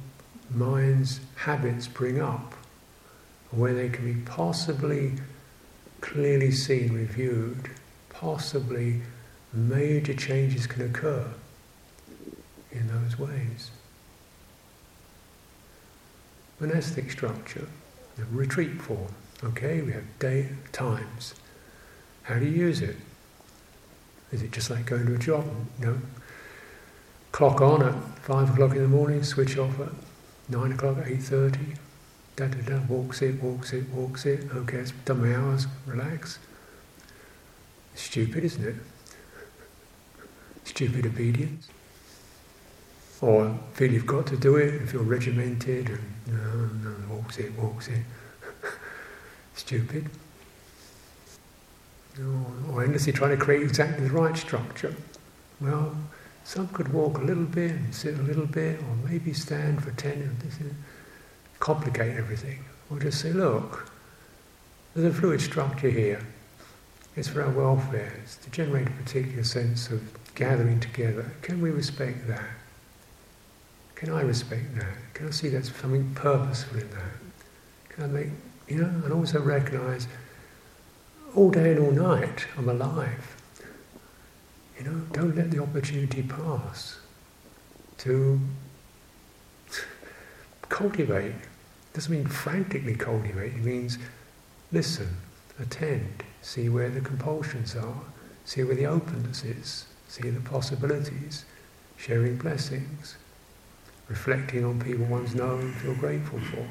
mind's 0.54 1.20
habits 1.36 1.88
bring 1.88 2.20
up, 2.20 2.54
where 3.52 3.74
they 3.74 3.90
can 3.90 4.14
be 4.14 4.20
possibly 4.22 5.14
clearly 6.02 6.52
seen, 6.52 6.94
reviewed, 6.94 7.70
possibly 8.20 9.02
major 9.54 10.14
changes 10.14 10.66
can 10.66 10.82
occur 10.84 11.26
in 12.72 12.88
those 12.88 13.18
ways. 13.20 13.70
Monastic 16.60 17.12
structure, 17.12 17.68
the 18.18 18.26
retreat 18.32 18.82
form. 18.82 19.14
Okay, 19.44 19.82
we 19.82 19.92
have 19.92 20.18
day 20.18 20.50
times. 20.72 21.36
How 22.24 22.40
do 22.40 22.46
you 22.46 22.52
use 22.52 22.82
it? 22.82 22.96
Is 24.32 24.42
it 24.42 24.52
just 24.52 24.72
like 24.72 24.88
going 24.88 25.06
to 25.06 25.14
a 25.14 25.20
job? 25.20 25.46
No, 25.80 25.98
clock 27.32 27.62
on 27.62 27.84
at 27.84 27.94
five 28.20 28.50
o'clock 28.50 28.72
in 28.72 28.82
the 28.82 28.88
morning, 28.88 29.24
switch 29.24 29.58
off 29.60 29.80
at 29.80 29.90
nine 30.50 30.72
o'clock, 30.72 30.98
eight 31.06 31.22
thirty. 31.22 31.76
Da 32.36 32.48
da 32.48 32.62
da. 32.62 32.80
Walks 32.88 33.22
it, 33.22 33.42
walks 33.42 33.74
it, 33.74 33.88
walks 33.90 34.26
it. 34.26 34.50
Okay, 34.54 34.78
it's 34.78 34.92
done 35.06 35.22
my 35.22 35.36
hours. 35.36 35.68
Relax. 35.86 36.40
Stupid, 37.98 38.44
isn't 38.44 38.64
it? 38.64 38.76
Stupid 40.66 41.08
obedience. 41.08 41.68
Or 43.22 43.58
feel 43.74 43.92
you've 43.92 44.06
got 44.06 44.28
to 44.28 44.38
do 44.38 44.58
it 44.58 44.76
and 44.76 44.88
feel 44.88 45.04
regimented 45.04 45.90
and 45.90 46.04
no, 46.28 46.90
no, 46.90 47.16
walks 47.16 47.40
it, 47.40 47.52
walks 47.58 47.88
it. 47.88 48.04
Stupid. 49.56 50.10
Or, 52.20 52.72
or 52.72 52.84
endlessly 52.84 53.14
trying 53.14 53.32
to 53.32 53.44
create 53.44 53.64
exactly 53.64 54.08
the 54.08 54.14
right 54.14 54.38
structure. 54.38 54.96
Well, 55.60 55.98
some 56.44 56.68
could 56.68 56.94
walk 56.94 57.18
a 57.18 57.22
little 57.22 57.46
bit 57.46 57.72
and 57.72 57.96
sit 57.96 58.14
a 58.20 58.22
little 58.22 58.46
bit, 58.46 58.80
or 58.80 59.10
maybe 59.10 59.34
stand 59.34 59.84
for 59.84 59.90
10 59.92 60.12
and 60.12 60.40
this 60.42 60.62
is 60.62 60.72
complicate 61.60 62.16
everything. 62.16 62.64
Or 62.92 63.00
just 63.00 63.20
say, 63.20 63.34
look, 63.34 63.92
there's 64.94 65.12
a 65.12 65.20
fluid 65.20 65.42
structure 65.42 65.90
here. 65.90 66.22
It's 67.18 67.28
for 67.28 67.42
our 67.42 67.50
welfare. 67.50 68.14
It's 68.22 68.36
to 68.38 68.52
generate 68.52 68.88
a 68.88 68.92
particular 68.92 69.44
sense 69.44 69.90
of 69.90 70.04
gathering 70.36 70.80
together. 70.80 71.32
Can 71.42 71.60
we 71.60 71.72
respect 71.72 72.28
that? 72.28 72.48
Can 73.96 74.14
I 74.14 74.22
respect 74.22 74.76
that? 74.76 75.16
Can 75.16 75.28
I 75.28 75.32
see 75.32 75.50
that's 75.50 75.76
something 75.76 76.14
purposeful 76.14 76.80
in 76.80 76.90
that? 76.92 77.90
Can 77.90 78.04
I 78.04 78.08
make, 78.08 78.28
you 78.68 78.78
know, 78.78 79.02
and 79.04 79.12
also 79.12 79.42
recognize 79.42 80.08
all 81.36 81.50
day 81.50 81.72
and 81.72 81.80
all 81.80 81.92
night 81.92 82.46
I'm 82.56 82.70
alive. 82.70 83.36
You 84.78 84.86
know, 84.86 85.02
don't 85.12 85.36
let 85.36 85.50
the 85.50 85.60
opportunity 85.60 86.22
pass 86.22 87.00
to 88.00 88.40
cultivate. 90.70 91.32
It 91.32 91.94
Doesn't 91.94 92.12
mean 92.12 92.28
frantically 92.28 92.94
cultivate, 92.94 93.54
it 93.54 93.64
means 93.64 93.98
listen, 94.72 95.18
attend, 95.60 96.24
see 96.48 96.70
where 96.70 96.90
the 96.90 97.02
compulsions 97.02 97.76
are, 97.76 98.04
see 98.46 98.64
where 98.64 98.74
the 98.74 98.86
openness 98.86 99.44
is, 99.44 99.86
see 100.08 100.30
the 100.30 100.40
possibilities, 100.40 101.44
sharing 101.98 102.38
blessings, 102.38 103.18
reflecting 104.08 104.64
on 104.64 104.80
people 104.80 105.06
one's 105.08 105.36
known 105.36 105.60
and 105.60 105.76
feel 105.76 105.94
grateful 105.96 106.40
for. 106.40 106.66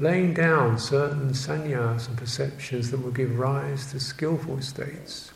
Laying 0.00 0.34
down 0.34 0.76
certain 0.80 1.30
sannyas 1.30 2.08
and 2.08 2.18
perceptions 2.18 2.90
that 2.90 3.00
will 3.00 3.12
give 3.12 3.38
rise 3.38 3.92
to 3.92 4.00
skillful 4.00 4.60
states 4.60 5.30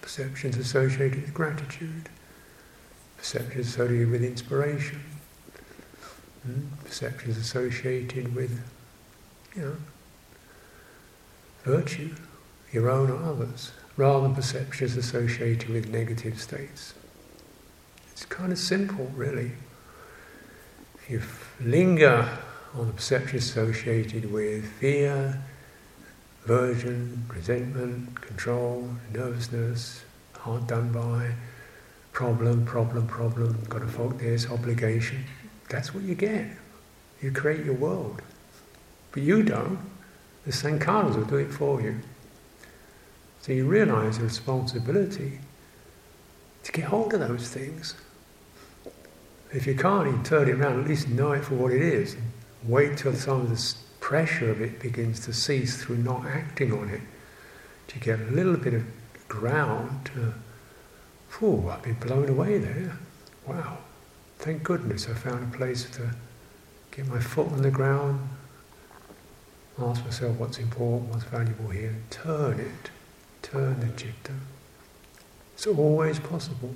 perceptions 0.00 0.56
associated 0.56 1.20
with 1.20 1.34
gratitude, 1.34 2.08
perceptions 3.16 3.66
associated 3.66 4.12
with 4.12 4.22
inspiration, 4.22 5.00
mm, 6.48 6.62
perceptions 6.84 7.36
associated 7.36 8.32
with, 8.32 8.62
you 9.56 9.62
know, 9.62 9.76
virtue, 11.66 12.14
your 12.72 12.88
own 12.88 13.10
or 13.10 13.22
others, 13.24 13.72
rather 13.96 14.22
than 14.22 14.34
perceptions 14.34 14.96
associated 14.96 15.68
with 15.68 15.88
negative 15.88 16.40
states. 16.40 16.94
It's 18.12 18.24
kind 18.24 18.52
of 18.52 18.58
simple, 18.58 19.10
really. 19.16 19.50
If 21.08 21.10
you 21.60 21.66
linger 21.66 22.28
on 22.74 22.86
the 22.86 22.92
perceptions 22.92 23.44
associated 23.44 24.32
with 24.32 24.64
fear, 24.74 25.42
aversion, 26.44 27.24
resentment, 27.28 28.20
control, 28.20 28.88
nervousness, 29.12 30.04
hard 30.34 30.68
done 30.68 30.92
by, 30.92 31.32
problem, 32.12 32.64
problem, 32.64 33.08
problem, 33.08 33.58
got 33.68 33.80
to 33.80 33.88
fault 33.88 34.18
this, 34.18 34.48
obligation. 34.48 35.24
That's 35.68 35.92
what 35.92 36.04
you 36.04 36.14
get. 36.14 36.46
You 37.20 37.32
create 37.32 37.64
your 37.64 37.74
world. 37.74 38.22
But 39.10 39.22
you 39.24 39.42
don't. 39.42 39.80
The 40.46 40.52
sankharas 40.52 41.16
will 41.16 41.24
do 41.24 41.36
it 41.36 41.52
for 41.52 41.80
you. 41.80 42.00
So 43.42 43.52
you 43.52 43.66
realize 43.66 44.18
the 44.18 44.24
responsibility 44.24 45.40
to 46.62 46.72
get 46.72 46.84
hold 46.84 47.14
of 47.14 47.20
those 47.20 47.48
things. 47.48 47.94
If 49.52 49.66
you 49.66 49.74
can't 49.74 50.08
even 50.08 50.22
turn 50.24 50.48
it 50.48 50.54
around, 50.54 50.80
at 50.80 50.88
least 50.88 51.08
know 51.08 51.32
it 51.32 51.44
for 51.44 51.54
what 51.54 51.72
it 51.72 51.82
is. 51.82 52.16
Wait 52.64 52.96
till 52.96 53.14
some 53.14 53.42
of 53.42 53.50
the 53.50 53.74
pressure 54.00 54.50
of 54.50 54.60
it 54.60 54.80
begins 54.80 55.20
to 55.26 55.32
cease 55.32 55.82
through 55.82 55.98
not 55.98 56.24
acting 56.26 56.72
on 56.72 56.88
it. 56.90 57.00
To 57.88 57.98
get 57.98 58.18
a 58.18 58.24
little 58.24 58.56
bit 58.56 58.74
of 58.74 58.84
ground 59.28 60.06
to, 60.14 60.34
oh, 61.42 61.68
I've 61.68 61.82
been 61.82 61.94
blown 61.94 62.28
away 62.28 62.58
there. 62.58 62.98
Wow. 63.46 63.78
Thank 64.38 64.62
goodness 64.62 65.08
I 65.08 65.14
found 65.14 65.54
a 65.54 65.56
place 65.56 65.88
to 65.90 66.10
get 66.90 67.06
my 67.06 67.20
foot 67.20 67.48
on 67.48 67.62
the 67.62 67.70
ground, 67.70 68.28
ask 69.78 70.04
myself 70.04 70.36
what's 70.38 70.58
important, 70.58 71.10
what's 71.10 71.24
valuable 71.24 71.68
here, 71.68 71.94
turn 72.10 72.60
it, 72.60 72.90
turn 73.42 73.80
the 73.80 73.88
citta. 73.88 74.32
It's 75.54 75.66
always 75.66 76.18
possible. 76.18 76.74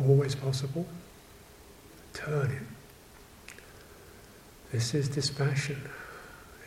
Always 0.00 0.34
possible. 0.34 0.86
Turn 2.12 2.50
it. 2.50 3.54
This 4.72 4.94
is 4.94 5.08
dispassion. 5.08 5.80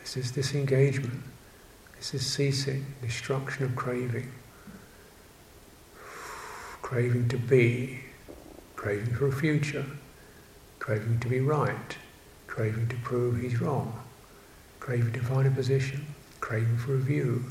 This 0.00 0.16
is 0.16 0.30
disengagement. 0.30 1.22
This 1.98 2.14
is 2.14 2.24
ceasing, 2.24 2.86
destruction 3.02 3.64
of 3.64 3.76
craving. 3.76 4.30
Craving 6.80 7.28
to 7.28 7.36
be, 7.36 8.00
craving 8.76 9.14
for 9.14 9.26
a 9.26 9.32
future, 9.32 9.84
craving 10.78 11.20
to 11.20 11.28
be 11.28 11.40
right, 11.40 11.98
craving 12.58 12.88
to 12.88 12.96
prove 12.96 13.40
he's 13.40 13.60
wrong, 13.60 13.96
craving 14.80 15.12
to 15.12 15.20
find 15.20 15.46
a 15.46 15.50
position, 15.52 16.04
craving 16.40 16.76
for 16.76 16.94
a 16.94 16.98
view. 16.98 17.44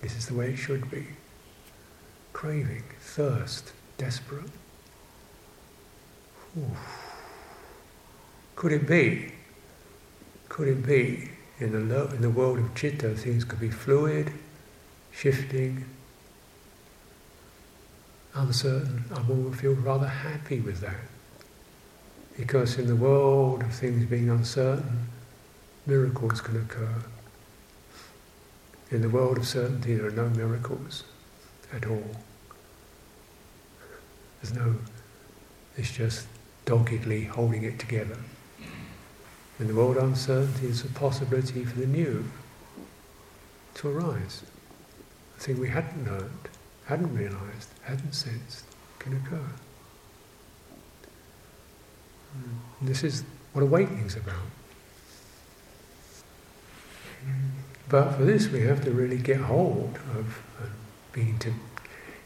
This 0.00 0.16
is 0.16 0.28
the 0.28 0.32
way 0.32 0.54
it 0.54 0.56
should 0.56 0.90
be. 0.90 1.08
Craving, 2.32 2.84
thirst, 2.98 3.72
desperate. 3.98 4.48
Could 8.54 8.72
it 8.72 8.88
be? 8.88 9.32
Could 10.48 10.68
it 10.68 10.86
be 10.86 11.32
in 11.60 11.72
the, 11.72 11.94
lo- 11.94 12.08
in 12.14 12.22
the 12.22 12.30
world 12.30 12.58
of 12.58 12.70
citta 12.74 13.10
things 13.10 13.44
could 13.44 13.60
be 13.60 13.68
fluid, 13.68 14.32
shifting, 15.12 15.84
uncertain? 18.32 19.04
I 19.14 19.20
would 19.20 19.58
feel 19.58 19.74
rather 19.74 20.08
happy 20.08 20.60
with 20.60 20.80
that. 20.80 20.96
Because 22.36 22.78
in 22.78 22.86
the 22.86 22.96
world 22.96 23.62
of 23.62 23.72
things 23.72 24.04
being 24.04 24.28
uncertain, 24.28 25.08
miracles 25.86 26.40
can 26.40 26.56
occur. 26.56 27.02
In 28.90 29.00
the 29.00 29.08
world 29.08 29.38
of 29.38 29.46
certainty, 29.46 29.94
there 29.94 30.06
are 30.06 30.10
no 30.10 30.28
miracles 30.28 31.04
at 31.72 31.86
all. 31.86 32.10
There's 34.40 34.54
no, 34.54 34.76
it's 35.76 35.90
just 35.90 36.26
doggedly 36.66 37.24
holding 37.24 37.62
it 37.64 37.78
together. 37.78 38.18
In 39.58 39.68
the 39.68 39.74
world 39.74 39.96
of 39.96 40.04
uncertainty, 40.04 40.66
there's 40.66 40.84
a 40.84 40.88
possibility 40.88 41.64
for 41.64 41.80
the 41.80 41.86
new 41.86 42.24
to 43.74 43.88
arise. 43.88 44.42
A 45.36 45.40
thing 45.40 45.58
we 45.58 45.68
hadn't 45.68 46.06
learned, 46.06 46.48
hadn't 46.84 47.14
realized, 47.14 47.70
hadn't 47.84 48.14
sensed 48.14 48.64
can 48.98 49.16
occur. 49.16 49.48
And 52.80 52.88
this 52.88 53.02
is 53.04 53.24
what 53.52 53.62
awakening 53.62 54.06
is 54.06 54.16
about. 54.16 54.34
But 57.88 58.12
for 58.12 58.24
this, 58.24 58.48
we 58.48 58.62
have 58.62 58.84
to 58.84 58.90
really 58.90 59.18
get 59.18 59.40
hold 59.40 59.98
of 60.16 60.42
uh, 60.60 60.66
being 61.12 61.38
to 61.40 61.52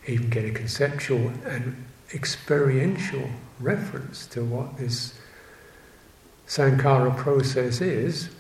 even 0.07 0.31
get 0.31 0.45
a 0.45 0.51
conceptual 0.51 1.33
and 1.47 1.85
experiential 2.15 3.29
reference 3.61 4.27
to 4.27 4.45
what 4.45 4.79
this 4.79 5.19
sankhara 6.47 7.17
process 7.17 7.81
is. 7.81 8.31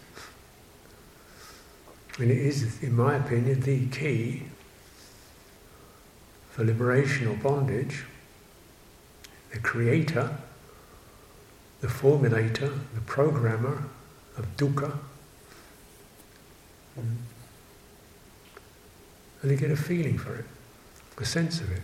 And 2.18 2.30
it 2.30 2.38
is, 2.38 2.82
in 2.82 2.96
my 2.96 3.16
opinion, 3.16 3.60
the 3.60 3.86
key 3.86 4.44
for 6.50 6.64
liberation 6.64 7.28
or 7.28 7.36
bondage. 7.36 8.04
The 9.52 9.58
creator 9.58 10.36
the 11.80 11.86
formulator, 11.86 12.78
the 12.94 13.00
programmer 13.06 13.84
of 14.36 14.56
dukkha. 14.56 14.92
And 16.96 17.16
you 19.50 19.56
get 19.56 19.70
a 19.70 19.76
feeling 19.76 20.18
for 20.18 20.34
it, 20.34 20.44
a 21.18 21.24
sense 21.24 21.60
of 21.60 21.72
it. 21.72 21.80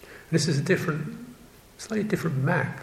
And 0.00 0.32
this 0.32 0.48
is 0.48 0.58
a 0.58 0.62
different, 0.62 1.16
slightly 1.78 2.04
different 2.04 2.38
map, 2.38 2.80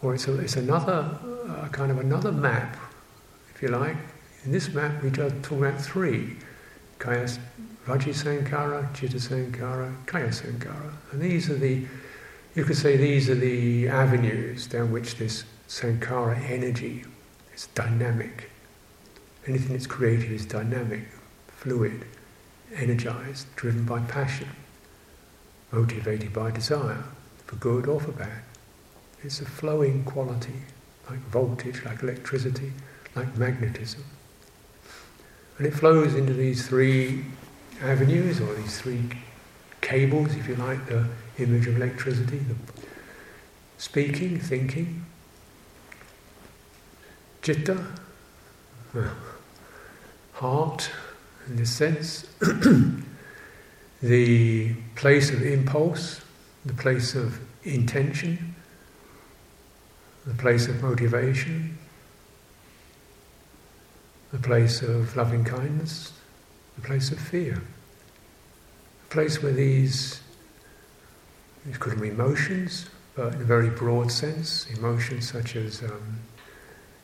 or 0.00 0.14
it's, 0.14 0.28
a, 0.28 0.38
it's 0.38 0.56
another, 0.56 1.18
uh, 1.48 1.68
kind 1.68 1.90
of 1.90 1.98
another 1.98 2.30
map, 2.30 2.76
if 3.54 3.62
you 3.62 3.68
like. 3.68 3.96
In 4.44 4.52
this 4.52 4.72
map, 4.72 5.02
we 5.02 5.10
just 5.10 5.42
talk 5.42 5.58
about 5.58 5.80
three 5.80 6.36
Kaya, 7.00 7.26
Chitta 7.86 9.16
Sankhara, 9.16 10.06
Kaya 10.06 10.28
Sankhara. 10.28 10.92
And 11.12 11.20
these 11.20 11.50
are 11.50 11.56
the 11.56 11.84
you 12.58 12.64
could 12.64 12.76
say 12.76 12.96
these 12.96 13.30
are 13.30 13.36
the 13.36 13.86
avenues 13.86 14.66
down 14.66 14.90
which 14.90 15.14
this 15.14 15.44
sankhara 15.68 16.36
energy 16.50 17.04
is 17.54 17.68
dynamic. 17.68 18.50
Anything 19.46 19.74
that's 19.74 19.86
created 19.86 20.32
is 20.32 20.44
dynamic, 20.44 21.06
fluid, 21.46 22.04
energized, 22.74 23.46
driven 23.54 23.84
by 23.84 24.00
passion, 24.00 24.48
motivated 25.70 26.32
by 26.32 26.50
desire, 26.50 27.04
for 27.46 27.54
good 27.54 27.86
or 27.86 28.00
for 28.00 28.10
bad. 28.10 28.42
It's 29.22 29.40
a 29.40 29.44
flowing 29.44 30.02
quality, 30.02 30.62
like 31.08 31.20
voltage, 31.30 31.84
like 31.84 32.02
electricity, 32.02 32.72
like 33.14 33.36
magnetism. 33.36 34.02
And 35.58 35.66
it 35.68 35.74
flows 35.74 36.16
into 36.16 36.32
these 36.32 36.66
three 36.66 37.24
avenues, 37.80 38.40
or 38.40 38.52
these 38.54 38.80
three 38.80 39.04
cables, 39.80 40.34
if 40.34 40.48
you 40.48 40.56
like, 40.56 40.84
the 40.86 41.06
image 41.38 41.66
of 41.66 41.76
electricity, 41.76 42.38
the 42.38 42.54
speaking, 43.76 44.38
thinking, 44.38 45.04
citta, 47.42 47.82
heart, 50.34 50.90
in 51.46 51.56
this 51.56 51.70
sense, 51.70 52.26
the 54.02 54.74
place 54.96 55.30
of 55.30 55.42
impulse, 55.42 56.20
the 56.66 56.74
place 56.74 57.14
of 57.14 57.38
intention, 57.64 58.54
the 60.26 60.34
place 60.34 60.68
of 60.68 60.82
motivation, 60.82 61.78
the 64.32 64.38
place 64.38 64.82
of 64.82 65.16
loving 65.16 65.44
kindness, 65.44 66.12
the 66.76 66.82
place 66.82 67.10
of 67.10 67.18
fear, 67.18 67.54
the 67.54 69.08
place 69.08 69.42
where 69.42 69.52
these 69.52 70.20
these 71.68 71.76
could 71.76 72.00
be 72.00 72.08
emotions, 72.08 72.88
but 73.14 73.34
in 73.34 73.42
a 73.42 73.44
very 73.44 73.68
broad 73.68 74.10
sense, 74.10 74.66
emotions 74.70 75.30
such 75.30 75.54
as 75.54 75.82
um, 75.82 76.20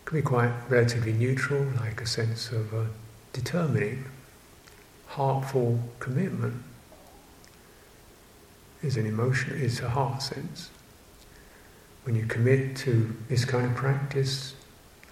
can 0.07 0.17
be 0.19 0.23
quite 0.23 0.51
relatively 0.71 1.13
neutral, 1.13 1.63
like 1.81 2.01
a 2.01 2.07
sense 2.07 2.51
of 2.51 2.73
uh, 2.73 2.85
determining, 3.35 4.07
heartful 5.07 5.79
commitment 5.99 6.63
is 8.83 8.97
an 8.97 9.05
emotion, 9.05 9.53
is 9.53 9.81
a 9.81 9.91
heart 9.91 10.23
sense. 10.23 10.71
When 12.05 12.17
you 12.17 12.25
commit 12.25 12.75
to 12.79 13.15
this 13.29 13.45
kind 13.45 13.67
of 13.67 13.75
practice 13.75 14.55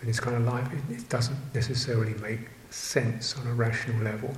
and 0.00 0.08
this 0.08 0.18
kind 0.18 0.34
of 0.34 0.46
life, 0.46 0.66
it, 0.72 0.96
it 0.96 1.08
doesn't 1.10 1.54
necessarily 1.54 2.14
make 2.14 2.48
sense 2.70 3.36
on 3.36 3.46
a 3.46 3.52
rational 3.52 4.02
level 4.02 4.34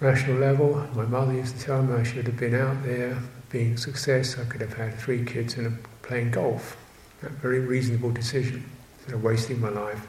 rational 0.00 0.36
level. 0.38 0.86
My 0.94 1.04
mother 1.04 1.32
used 1.32 1.58
to 1.58 1.64
tell 1.64 1.82
me 1.82 1.94
I 1.94 2.02
should 2.02 2.26
have 2.26 2.36
been 2.36 2.54
out 2.54 2.82
there 2.84 3.18
being 3.50 3.76
success. 3.76 4.38
I 4.38 4.44
could 4.44 4.60
have 4.60 4.74
had 4.74 4.96
three 4.98 5.24
kids 5.24 5.56
and 5.56 5.78
playing 6.02 6.30
golf. 6.30 6.76
A 7.22 7.28
very 7.28 7.60
reasonable 7.60 8.12
decision 8.12 8.64
instead 8.98 9.14
of 9.14 9.24
wasting 9.24 9.60
my 9.60 9.70
life 9.70 10.06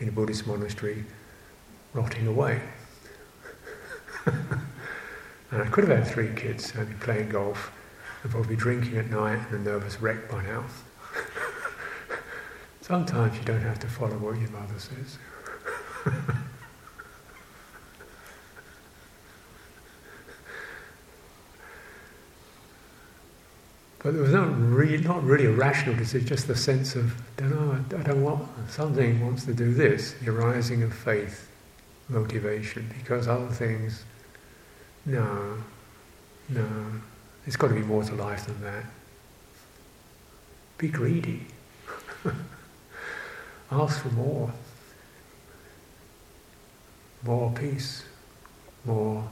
in 0.00 0.08
a 0.08 0.12
Buddhist 0.12 0.46
monastery, 0.46 1.04
rotting 1.94 2.26
away. 2.26 2.60
and 4.26 5.62
I 5.62 5.66
could 5.66 5.88
have 5.88 5.98
had 5.98 6.06
three 6.06 6.32
kids 6.34 6.74
and 6.74 6.88
be 6.88 6.94
playing 6.96 7.30
golf 7.30 7.72
They're 8.22 8.30
probably 8.30 8.56
drinking 8.56 8.98
at 8.98 9.10
night 9.10 9.40
and 9.50 9.66
a 9.66 9.70
nervous 9.70 10.00
wreck 10.00 10.30
by 10.30 10.42
now. 10.44 10.64
Sometimes 12.82 13.36
you 13.38 13.44
don't 13.44 13.60
have 13.60 13.78
to 13.80 13.86
follow 13.86 14.18
what 14.18 14.38
your 14.38 14.50
mother 14.50 14.78
says. 14.78 15.18
But 24.02 24.14
there 24.14 24.22
was 24.22 24.32
not 24.32 24.48
really, 24.58 24.98
not 24.98 25.22
really 25.22 25.46
a 25.46 25.52
rational 25.52 25.94
decision, 25.94 26.26
just 26.26 26.48
the 26.48 26.56
sense 26.56 26.96
of, 26.96 27.14
don't 27.36 27.50
know, 27.50 27.98
I 27.98 28.02
don't 28.02 28.22
want, 28.22 28.48
something 28.68 29.24
wants 29.24 29.44
to 29.44 29.54
do 29.54 29.72
this, 29.72 30.14
the 30.24 30.30
arising 30.32 30.82
of 30.82 30.92
faith, 30.92 31.48
motivation, 32.08 32.92
because 32.98 33.28
other 33.28 33.46
things, 33.46 34.02
no, 35.06 35.56
no, 36.48 36.68
there's 37.44 37.54
got 37.54 37.68
to 37.68 37.74
be 37.74 37.82
more 37.82 38.02
to 38.02 38.14
life 38.14 38.46
than 38.46 38.60
that. 38.62 38.84
Be 40.78 40.88
greedy. 40.88 41.46
Ask 43.70 44.02
for 44.02 44.10
more. 44.10 44.52
More 47.24 47.52
peace, 47.52 48.02
more 48.84 49.28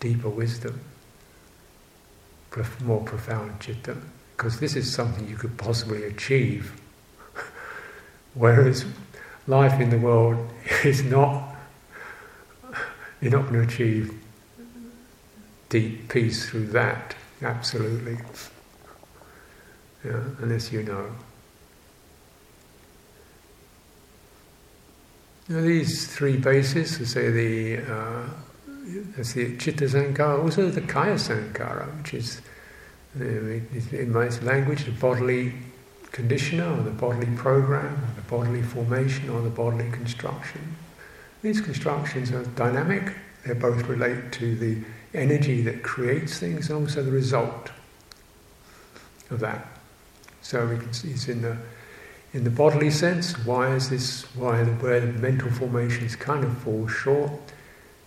deeper 0.00 0.28
wisdom 0.28 0.80
more 2.82 3.02
profound 3.02 3.60
citta, 3.60 3.96
because 4.36 4.60
this 4.60 4.76
is 4.76 4.92
something 4.92 5.28
you 5.28 5.36
could 5.36 5.56
possibly 5.56 6.04
achieve. 6.04 6.72
Whereas 8.34 8.84
life 9.46 9.80
in 9.80 9.90
the 9.90 9.98
world 9.98 10.50
is 10.84 11.02
not, 11.02 11.54
you're 13.20 13.32
not 13.32 13.48
going 13.48 13.66
to 13.66 13.74
achieve 13.74 14.14
deep 15.68 16.08
peace 16.08 16.48
through 16.48 16.66
that, 16.68 17.14
absolutely. 17.42 18.18
Yeah, 20.04 20.22
unless 20.40 20.72
you 20.72 20.82
know. 20.82 21.10
Now 25.48 25.62
these 25.62 26.06
three 26.06 26.36
bases, 26.36 26.98
to 26.98 27.06
say 27.06 27.30
the 27.30 27.92
uh, 27.92 28.26
that's 29.16 29.32
the 29.32 29.56
chitta 29.56 29.84
Sankhara, 29.84 30.42
also 30.42 30.70
the 30.70 30.80
kaya 30.80 31.14
Sankhara, 31.14 31.86
which 31.98 32.14
is 32.14 32.40
in 33.18 34.12
my 34.12 34.28
language 34.40 34.84
the 34.84 34.92
bodily 34.92 35.52
conditioner 36.12 36.78
or 36.78 36.82
the 36.82 36.90
bodily 36.90 37.34
program, 37.36 37.94
or 37.94 38.14
the 38.16 38.28
bodily 38.28 38.62
formation 38.62 39.28
or 39.30 39.40
the 39.42 39.50
bodily 39.50 39.90
construction. 39.90 40.76
These 41.42 41.60
constructions 41.60 42.32
are 42.32 42.44
dynamic, 42.44 43.14
they 43.46 43.54
both 43.54 43.86
relate 43.86 44.32
to 44.32 44.56
the 44.56 44.78
energy 45.14 45.62
that 45.62 45.82
creates 45.82 46.38
things 46.38 46.70
and 46.70 46.80
also 46.80 47.02
the 47.02 47.10
result 47.10 47.70
of 49.30 49.40
that. 49.40 49.66
So 50.42 50.66
we 50.66 50.78
can 50.78 50.92
see 50.92 51.10
it's 51.10 51.28
in 51.28 51.42
the 51.42 51.56
in 52.34 52.44
the 52.44 52.50
bodily 52.50 52.90
sense, 52.90 53.38
why 53.46 53.74
is 53.74 53.88
this 53.88 54.22
why 54.36 54.62
the, 54.62 54.72
where 54.72 55.00
the 55.00 55.06
mental 55.06 55.50
formations 55.50 56.14
kind 56.14 56.44
of 56.44 56.56
fall 56.58 56.86
short 56.86 57.32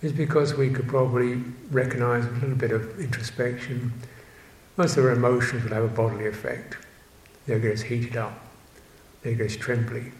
is 0.01 0.11
because 0.11 0.55
we 0.55 0.69
could 0.69 0.87
probably 0.87 1.43
recognize 1.69 2.25
a 2.25 2.31
little 2.31 2.55
bit 2.55 2.71
of 2.71 2.99
introspection. 2.99 3.93
Most 4.77 4.97
of 4.97 5.05
our 5.05 5.11
emotions 5.11 5.63
will 5.63 5.73
have 5.73 5.83
a 5.83 5.87
bodily 5.87 6.27
effect. 6.27 6.77
They 7.45 7.59
get 7.59 7.73
us 7.73 7.81
heated 7.81 8.17
up, 8.17 8.33
they 9.21 9.35
get 9.35 9.47
us 9.47 9.55
trembly. 9.55 10.11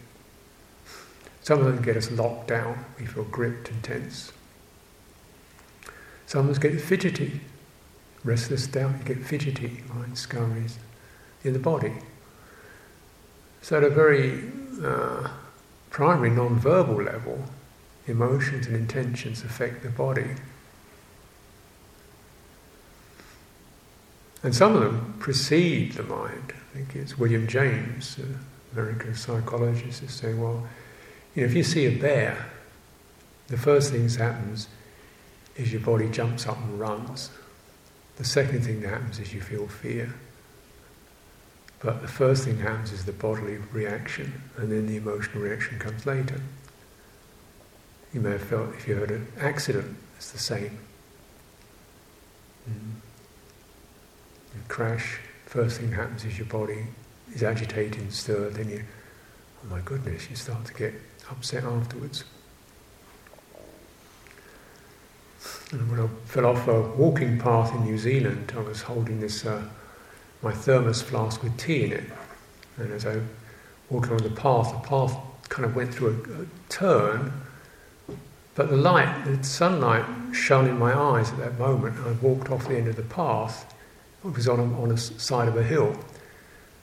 Some 1.42 1.58
of 1.58 1.66
them 1.66 1.82
get 1.82 1.96
us 1.96 2.10
locked 2.10 2.48
down, 2.48 2.84
we 2.98 3.06
feel 3.06 3.24
gripped 3.24 3.70
and 3.70 3.82
tense. 3.82 4.32
Some 6.26 6.46
of 6.46 6.50
us 6.50 6.58
get 6.58 6.80
fidgety, 6.80 7.40
restless 8.24 8.66
down, 8.66 8.98
you 8.98 9.14
get 9.14 9.24
fidgety, 9.24 9.82
mind 9.92 10.16
scurries 10.16 10.78
in 11.42 11.52
the 11.52 11.58
body. 11.58 11.92
So 13.60 13.76
at 13.76 13.84
a 13.84 13.90
very 13.90 14.44
uh, 14.82 15.28
primary 15.90 16.30
non-verbal 16.30 17.02
level, 17.02 17.44
emotions 18.06 18.66
and 18.66 18.76
intentions 18.76 19.42
affect 19.44 19.82
the 19.82 19.88
body. 19.88 20.30
And 24.42 24.54
some 24.54 24.74
of 24.74 24.82
them 24.82 25.14
precede 25.20 25.92
the 25.92 26.02
mind. 26.02 26.52
I 26.52 26.76
think 26.76 26.96
it's 26.96 27.16
William 27.16 27.46
James, 27.46 28.18
an 28.18 28.38
American 28.72 29.14
psychologist, 29.14 30.02
is 30.02 30.12
saying, 30.12 30.40
well, 30.40 30.66
you 31.34 31.42
know, 31.42 31.48
if 31.48 31.54
you 31.54 31.62
see 31.62 31.86
a 31.86 31.96
bear, 31.96 32.50
the 33.48 33.56
first 33.56 33.92
thing 33.92 34.06
that 34.06 34.18
happens 34.18 34.68
is 35.56 35.72
your 35.72 35.82
body 35.82 36.08
jumps 36.08 36.46
up 36.46 36.58
and 36.58 36.80
runs. 36.80 37.30
The 38.16 38.24
second 38.24 38.62
thing 38.62 38.80
that 38.80 38.88
happens 38.88 39.18
is 39.18 39.32
you 39.32 39.40
feel 39.40 39.68
fear. 39.68 40.14
But 41.80 42.00
the 42.00 42.08
first 42.08 42.44
thing 42.44 42.58
that 42.58 42.68
happens 42.68 42.92
is 42.92 43.04
the 43.04 43.12
bodily 43.12 43.58
reaction, 43.72 44.42
and 44.56 44.70
then 44.72 44.86
the 44.86 44.96
emotional 44.96 45.42
reaction 45.42 45.78
comes 45.78 46.06
later. 46.06 46.40
You 48.12 48.20
may 48.20 48.32
have 48.32 48.42
felt 48.42 48.74
if 48.74 48.86
you 48.86 48.96
had 48.96 49.10
an 49.10 49.26
accident, 49.40 49.96
it's 50.16 50.32
the 50.32 50.38
same. 50.38 50.78
Mm. 52.68 52.94
You 54.54 54.60
crash, 54.68 55.18
first 55.46 55.80
thing 55.80 55.90
that 55.90 55.96
happens 55.96 56.24
is 56.24 56.38
your 56.38 56.46
body 56.46 56.86
is 57.34 57.42
agitated 57.42 57.98
and 58.00 58.12
stirred, 58.12 58.54
then 58.54 58.68
you, 58.68 58.84
oh 59.64 59.74
my 59.74 59.80
goodness, 59.80 60.28
you 60.28 60.36
start 60.36 60.64
to 60.66 60.74
get 60.74 60.92
upset 61.30 61.64
afterwards. 61.64 62.24
And 65.70 65.90
when 65.90 66.00
I 66.00 66.06
fell 66.26 66.46
off 66.46 66.68
a 66.68 66.82
walking 66.82 67.38
path 67.38 67.74
in 67.74 67.84
New 67.84 67.96
Zealand, 67.96 68.52
I 68.54 68.60
was 68.60 68.82
holding 68.82 69.20
this, 69.20 69.46
uh, 69.46 69.62
my 70.42 70.52
thermos 70.52 71.00
flask 71.00 71.42
with 71.42 71.56
tea 71.56 71.84
in 71.84 71.92
it. 71.92 72.04
And 72.76 72.92
as 72.92 73.06
I 73.06 73.20
walked 73.88 74.08
along 74.08 74.22
the 74.22 74.30
path, 74.30 74.70
the 74.70 74.86
path 74.86 75.16
kind 75.48 75.64
of 75.64 75.74
went 75.74 75.94
through 75.94 76.08
a, 76.08 76.42
a 76.42 76.46
turn 76.68 77.32
but 78.54 78.68
the 78.68 78.76
light, 78.76 79.24
the 79.24 79.42
sunlight 79.42 80.04
shone 80.34 80.68
in 80.68 80.78
my 80.78 80.96
eyes 80.96 81.30
at 81.30 81.38
that 81.38 81.58
moment. 81.58 81.96
I 82.06 82.12
walked 82.24 82.50
off 82.50 82.68
the 82.68 82.76
end 82.76 82.88
of 82.88 82.96
the 82.96 83.02
path. 83.02 83.74
It 84.24 84.34
was 84.34 84.46
on 84.46 84.60
a, 84.60 84.80
on 84.80 84.90
a 84.90 84.96
side 84.96 85.48
of 85.48 85.56
a 85.56 85.62
hill. 85.62 85.96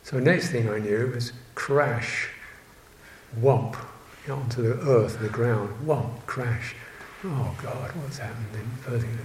So 0.03 0.19
next 0.19 0.49
thing 0.49 0.69
I 0.69 0.79
knew 0.79 1.11
was 1.13 1.31
crash, 1.53 2.29
whomp, 3.39 3.75
onto 4.29 4.61
the 4.61 4.79
earth, 4.89 5.19
the 5.19 5.29
ground, 5.29 5.69
whomp, 5.85 6.25
crash. 6.25 6.75
Oh 7.23 7.55
God, 7.61 7.91
what's 7.97 8.17
happened? 8.17 8.47
First 8.81 9.05
thing, 9.05 9.19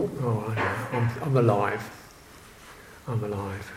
oh, 0.00 0.54
I'm, 0.92 1.10
I'm 1.22 1.36
alive. 1.36 1.90
I'm 3.08 3.24
alive. 3.24 3.72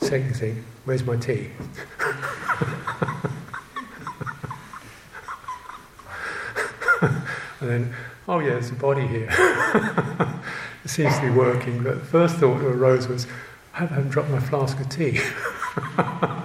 Second 0.00 0.36
thing, 0.36 0.64
where's 0.84 1.04
my 1.04 1.16
tea? 1.16 1.50
and 7.60 7.70
then, 7.70 7.94
oh 8.28 8.38
yeah, 8.38 8.50
there's 8.50 8.70
a 8.70 8.74
body 8.74 9.04
here. 9.06 9.28
it 10.84 10.88
seems 10.88 11.16
to 11.16 11.22
be 11.22 11.30
working. 11.30 11.82
But 11.82 11.98
the 11.98 12.04
first 12.04 12.36
thought 12.36 12.58
that 12.58 12.66
arose 12.66 13.08
was, 13.08 13.26
I 13.74 13.80
haven't 13.80 14.10
dropped 14.10 14.30
my 14.30 14.38
flask 14.38 14.78
of 14.80 14.88
tea. 14.88 15.18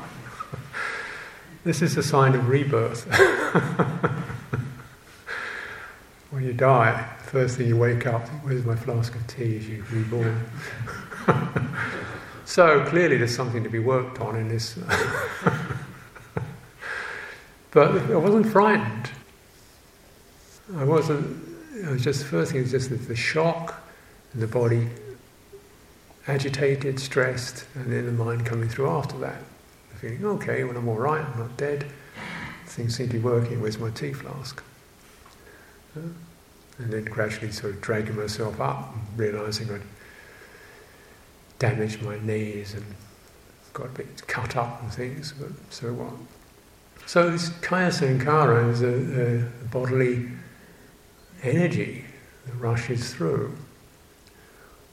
this 1.64 1.84
is 1.84 1.96
a 1.98 2.04
sign 2.04 2.36
of 2.36 2.50
rebirth. 2.50 3.06
when 6.32 6.44
you 6.44 6.54
die, 6.54 7.08
the 7.24 7.30
first 7.30 7.58
thing 7.58 7.68
you 7.68 7.78
wake 7.78 8.08
up, 8.08 8.28
where's 8.44 8.66
my 8.66 8.76
flask 8.76 9.14
of 9.16 9.28
tea 9.28 9.58
as 9.58 9.70
you 9.70 9.86
reborn? 9.92 10.44
so 12.46 12.84
clearly 12.86 13.18
there's 13.18 13.36
something 13.36 13.64
to 13.64 13.70
be 13.70 13.80
worked 13.80 14.20
on 14.20 14.36
in 14.36 14.48
this. 14.48 14.80
but 17.70 18.12
I 18.12 18.16
wasn't 18.16 18.48
frightened. 18.48 19.12
I 20.76 20.84
wasn't, 20.84 21.38
I 21.86 21.92
was 21.92 22.04
just, 22.04 22.26
first 22.26 22.52
thing 22.52 22.62
was 22.62 22.72
just 22.72 22.90
the, 22.90 22.96
the 22.96 23.16
shock 23.16 23.84
and 24.34 24.42
the 24.42 24.48
body 24.48 24.88
agitated, 26.28 27.00
stressed, 27.00 27.66
and 27.76 27.92
then 27.92 28.06
the 28.06 28.12
mind 28.12 28.46
coming 28.46 28.70
through 28.70 28.90
after 28.90 29.18
that. 29.20 29.42
Feeling, 29.96 30.24
okay, 30.26 30.64
when 30.64 30.78
I'm 30.78 30.88
all 30.88 30.98
right, 30.98 31.24
I'm 31.24 31.40
not 31.40 31.58
dead, 31.58 31.86
things 32.66 32.96
seem 32.96 33.08
to 33.08 33.14
be 33.14 33.20
working, 33.20 33.62
where's 33.62 33.78
my 33.78 33.90
tea 33.90 34.14
flask? 34.14 34.62
And 35.96 36.16
then 36.78 37.06
gradually 37.06 37.52
sort 37.52 37.76
of 37.76 37.82
dragging 37.82 38.16
myself 38.16 38.60
up, 38.60 38.96
realizing 39.16 39.70
I'd 39.72 39.82
damaged 41.60 42.02
my 42.02 42.20
knees 42.20 42.74
and 42.74 42.86
got 43.74 43.88
a 43.88 43.90
bit 43.90 44.28
cut 44.28 44.56
up 44.56 44.82
and 44.82 44.92
things, 44.92 45.34
but 45.40 45.52
so 45.70 45.94
what? 45.94 46.14
So 47.06 47.30
this 47.30 47.50
kaya 47.62 47.90
sankhara 47.90 48.72
is 48.72 48.82
a, 48.82 49.46
a 49.46 49.66
bodily 49.66 50.30
energy 51.44 52.06
that 52.46 52.56
rushes 52.56 53.14
through. 53.14 53.56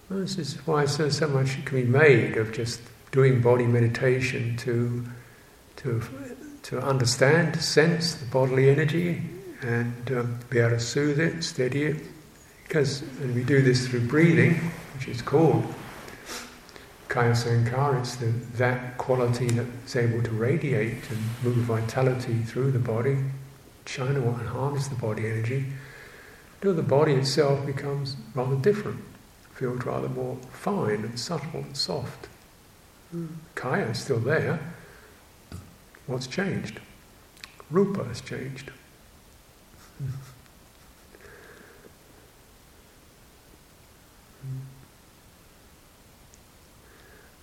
this 0.09 0.39
is 0.39 0.55
why 0.67 0.85
so, 0.85 1.09
so 1.09 1.29
much 1.29 1.65
can 1.65 1.83
be 1.83 1.89
made 1.89 2.37
of 2.37 2.53
just 2.53 2.81
doing 3.13 3.41
body 3.41 3.67
meditation 3.67 4.57
to, 4.59 5.05
to, 5.77 6.03
to 6.63 6.81
understand, 6.81 7.61
sense 7.61 8.15
the 8.15 8.27
bodily 8.27 8.71
energy 8.71 9.23
and 9.63 10.11
um, 10.13 10.39
be 10.49 10.59
able 10.59 10.71
to 10.71 10.81
soothe 10.81 11.19
it, 11.19 11.43
steady 11.43 11.85
it. 11.85 11.97
Because 12.67 13.03
and 13.21 13.35
we 13.35 13.43
do 13.43 13.63
this 13.63 13.89
through 13.89 14.07
breathing, 14.07 14.55
which 14.95 15.09
is 15.09 15.23
called 15.23 15.65
Kaya 17.09 17.33
sankhara, 17.33 17.99
it's 17.99 18.15
the, 18.17 18.27
that 18.57 18.97
quality 18.97 19.49
that's 19.49 19.97
able 19.97 20.23
to 20.23 20.31
radiate 20.31 21.11
and 21.11 21.19
move 21.43 21.57
vitality 21.57 22.39
through 22.43 22.71
the 22.71 22.79
body, 22.79 23.19
china 23.85 24.21
and 24.21 24.49
harness 24.49 24.87
the 24.87 24.95
body 24.95 25.27
energy. 25.27 25.67
Know, 26.63 26.73
the 26.75 26.83
body 26.83 27.15
itself 27.15 27.65
becomes 27.65 28.17
rather 28.35 28.57
different, 28.57 29.03
feels 29.55 29.85
rather 29.85 30.11
more 30.11 30.37
fine 30.53 31.05
and 31.05 31.19
subtle 31.19 31.61
and 31.61 31.77
soft. 31.77 32.29
Hmm. 33.11 33.27
Kaya 33.55 33.87
is 33.87 34.01
still 34.01 34.19
there. 34.19 34.61
What's 36.07 36.27
changed? 36.27 36.81
Rupa 37.71 38.05
has 38.05 38.21
changed. 38.21 38.71
Hmm. 39.99 40.09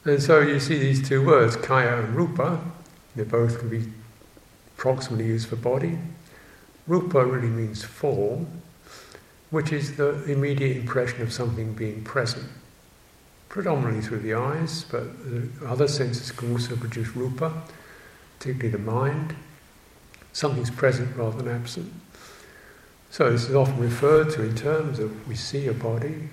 And 0.05 0.23
so 0.23 0.39
you 0.39 0.59
see 0.61 0.77
these 0.77 1.05
two 1.05 1.25
words, 1.25 1.57
kaya 1.57 1.99
and 1.99 2.15
rupa, 2.15 2.61
they 3.15 3.23
both 3.23 3.59
can 3.59 3.67
be 3.67 3.91
approximately 4.77 5.25
used 5.25 5.49
for 5.49 5.57
body. 5.57 5.97
Rupa 6.87 7.25
really 7.25 7.49
means 7.49 7.83
form, 7.83 8.56
which 9.49 9.71
is 9.71 9.95
the 9.95 10.23
immediate 10.31 10.77
impression 10.77 11.21
of 11.21 11.31
something 11.31 11.73
being 11.73 12.03
present, 12.03 12.45
predominantly 13.49 14.01
through 14.01 14.19
the 14.19 14.33
eyes, 14.33 14.85
but 14.91 15.03
other 15.65 15.87
senses 15.87 16.31
can 16.31 16.51
also 16.51 16.75
produce 16.75 17.15
rupa, 17.15 17.63
particularly 18.37 18.69
the 18.69 18.77
mind. 18.77 19.35
Something's 20.33 20.69
present 20.69 21.15
rather 21.15 21.41
than 21.41 21.53
absent. 21.53 21.91
So 23.09 23.31
this 23.31 23.49
is 23.49 23.55
often 23.55 23.79
referred 23.79 24.29
to 24.31 24.43
in 24.43 24.55
terms 24.55 24.99
of 24.99 25.27
we 25.27 25.35
see 25.35 25.67
a 25.67 25.73
body 25.73 26.29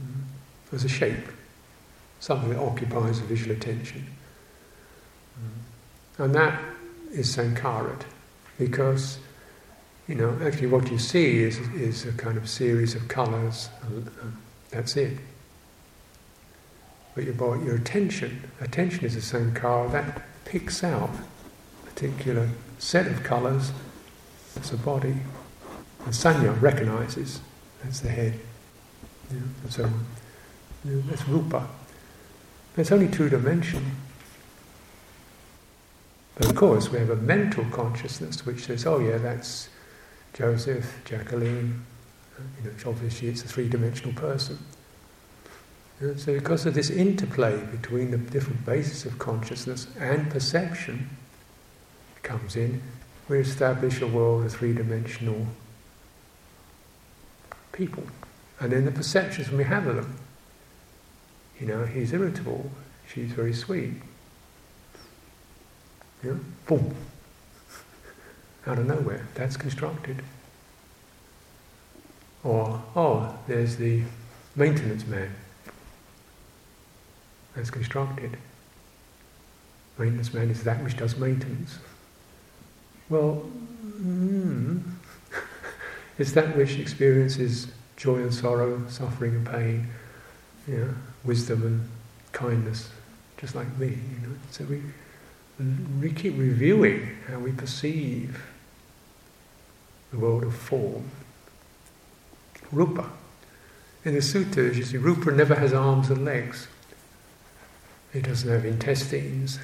mm, 0.00 0.22
as 0.72 0.84
a 0.84 0.88
shape 0.88 1.26
something 2.20 2.50
that 2.50 2.58
occupies 2.58 3.20
the 3.20 3.26
visual 3.26 3.56
attention. 3.56 4.06
Mm. 5.38 6.24
And 6.24 6.34
that 6.34 6.62
is 7.12 7.34
sankharat, 7.34 8.02
because 8.58 9.18
you 10.10 10.16
know 10.16 10.36
actually 10.44 10.66
what 10.66 10.90
you 10.90 10.98
see 10.98 11.44
is 11.44 11.58
is 11.72 12.04
a 12.04 12.12
kind 12.12 12.36
of 12.36 12.48
series 12.48 12.96
of 12.96 13.06
colours. 13.06 13.70
that's 14.70 14.96
it. 14.96 15.16
But 17.14 17.24
your 17.24 17.64
your 17.64 17.76
attention, 17.76 18.50
attention 18.60 19.04
is 19.04 19.14
a 19.14 19.20
sankhara 19.20 19.92
that 19.92 20.22
picks 20.44 20.82
out 20.82 21.10
a 21.10 21.86
particular 21.86 22.48
set 22.80 23.06
of 23.06 23.22
colours. 23.22 23.70
That's 24.56 24.72
a 24.72 24.76
body. 24.76 25.16
And 26.04 26.12
sanya 26.12 26.60
recognises 26.60 27.40
that's 27.80 28.00
the 28.00 28.08
head. 28.08 28.34
Yeah, 29.30 29.38
and 29.62 29.72
so 29.72 29.84
on. 29.84 30.06
that's 31.06 31.28
rupa. 31.28 31.68
It's 32.76 32.90
only 32.90 33.08
two 33.08 33.28
dimensional. 33.28 33.92
But 36.34 36.50
of 36.50 36.56
course, 36.56 36.90
we 36.90 36.98
have 36.98 37.10
a 37.10 37.16
mental 37.16 37.64
consciousness 37.66 38.44
which 38.46 38.64
says, 38.64 38.86
oh, 38.86 38.98
yeah, 38.98 39.18
that's 39.18 39.68
Joseph, 40.34 41.02
Jacqueline. 41.04 41.84
You 42.62 42.70
know, 42.70 42.76
obviously, 42.86 43.28
it's 43.28 43.42
a 43.44 43.48
three 43.48 43.68
dimensional 43.68 44.14
person. 44.14 44.58
so, 46.16 46.34
because 46.34 46.64
of 46.64 46.74
this 46.74 46.88
interplay 46.88 47.58
between 47.66 48.10
the 48.10 48.18
different 48.18 48.64
bases 48.64 49.04
of 49.04 49.18
consciousness 49.18 49.86
and 49.98 50.30
perception 50.30 51.10
comes 52.22 52.56
in, 52.56 52.80
we 53.28 53.38
establish 53.38 54.00
a 54.00 54.06
world 54.06 54.46
of 54.46 54.52
three 54.52 54.72
dimensional 54.72 55.46
people. 57.72 58.04
And 58.58 58.72
then 58.72 58.84
the 58.84 58.92
perceptions 58.92 59.50
we 59.50 59.64
have 59.64 59.86
of 59.86 59.96
them 59.96 60.16
you 61.60 61.66
know, 61.66 61.84
he's 61.84 62.12
irritable, 62.12 62.70
she's 63.12 63.30
very 63.32 63.52
sweet. 63.52 63.92
You 66.24 66.32
know, 66.32 66.40
boom. 66.66 66.94
Out 68.66 68.78
of 68.78 68.86
nowhere. 68.86 69.26
That's 69.34 69.56
constructed. 69.56 70.22
Or, 72.44 72.82
oh, 72.96 73.38
there's 73.46 73.76
the 73.76 74.02
maintenance 74.56 75.06
man. 75.06 75.34
That's 77.54 77.70
constructed. 77.70 78.36
Maintenance 79.98 80.32
man 80.32 80.50
is 80.50 80.62
that 80.64 80.82
which 80.82 80.96
does 80.96 81.16
maintenance. 81.16 81.78
Well, 83.08 83.50
mm, 84.00 84.82
it's 86.18 86.32
that 86.32 86.56
which 86.56 86.78
experiences 86.78 87.68
joy 87.96 88.16
and 88.16 88.32
sorrow, 88.32 88.86
suffering 88.88 89.32
and 89.34 89.46
pain, 89.46 89.88
you 90.66 90.78
know, 90.78 90.94
wisdom 91.24 91.62
and 91.62 91.88
kindness, 92.32 92.88
just 93.36 93.54
like 93.54 93.76
me. 93.76 93.88
You 93.88 94.28
know, 94.28 94.34
so 94.50 94.64
we 94.64 94.80
we 96.00 96.12
keep 96.12 96.36
reviewing 96.38 97.16
how 97.28 97.38
we 97.38 97.52
perceive 97.52 98.42
the 100.10 100.18
world 100.18 100.44
of 100.44 100.54
form. 100.54 101.10
Rupa. 102.72 103.10
In 104.04 104.14
the 104.14 104.22
sutras, 104.22 104.78
you 104.78 104.84
see, 104.84 104.96
Rupa 104.96 105.30
never 105.30 105.54
has 105.54 105.72
arms 105.72 106.08
and 106.10 106.24
legs. 106.24 106.68
It 108.14 108.24
doesn't 108.24 108.48
have 108.48 108.64
intestines. 108.64 109.58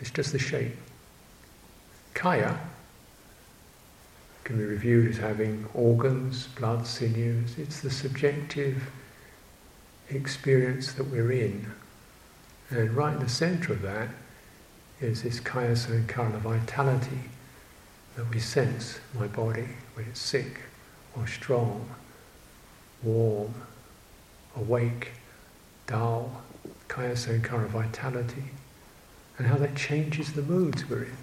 It's 0.00 0.10
just 0.10 0.32
the 0.32 0.38
shape. 0.38 0.76
Kaya 2.14 2.58
can 4.42 4.58
be 4.58 4.64
reviewed 4.64 5.10
as 5.10 5.16
having 5.16 5.66
organs, 5.72 6.48
blood, 6.48 6.86
sinews. 6.86 7.58
It's 7.58 7.80
the 7.80 7.90
subjective 7.90 8.90
experience 10.10 10.92
that 10.94 11.04
we're 11.04 11.32
in. 11.32 11.72
And 12.70 12.90
right 12.92 13.14
in 13.14 13.20
the 13.20 13.28
center 13.28 13.72
of 13.72 13.82
that 13.82 14.08
is 15.00 15.22
this 15.22 15.40
kaya 15.40 15.72
sankhara 15.72 16.38
vitality 16.38 17.20
that 18.16 18.30
we 18.30 18.38
sense 18.38 19.00
my 19.18 19.26
body 19.26 19.68
when 19.94 20.06
it's 20.06 20.20
sick 20.20 20.60
or 21.16 21.26
strong, 21.26 21.88
warm, 23.02 23.54
awake, 24.56 25.10
dull, 25.86 26.42
kaya 26.88 27.14
sankhara 27.14 27.66
vitality, 27.66 28.44
and 29.38 29.46
how 29.46 29.56
that 29.56 29.74
changes 29.74 30.32
the 30.32 30.42
moods 30.42 30.88
we're 30.88 31.04
in. 31.04 31.16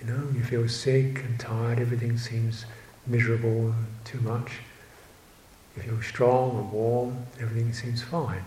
You 0.00 0.06
know, 0.06 0.28
you 0.34 0.42
feel 0.42 0.68
sick 0.68 1.22
and 1.22 1.38
tired, 1.38 1.78
everything 1.78 2.16
seems 2.16 2.64
miserable, 3.06 3.74
too 4.04 4.20
much. 4.20 4.52
You 5.76 5.82
feel 5.82 6.02
strong 6.02 6.58
and 6.58 6.72
warm, 6.72 7.26
everything 7.38 7.74
seems 7.74 8.02
fine. 8.02 8.44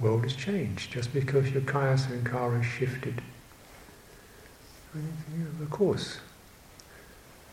World 0.00 0.22
has 0.24 0.34
changed 0.34 0.92
just 0.92 1.14
because 1.14 1.50
your 1.50 1.62
kaya 1.62 1.96
has 1.96 2.66
shifted. 2.66 3.22
of 5.62 5.70
course, 5.70 6.18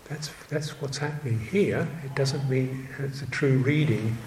that's, 0.09 0.29
that's 0.49 0.81
what's 0.81 0.97
happening 0.97 1.39
here. 1.39 1.87
It 2.03 2.15
doesn't 2.15 2.49
mean 2.49 2.89
it's 2.99 3.21
a 3.21 3.27
true 3.27 3.57
reading 3.59 4.17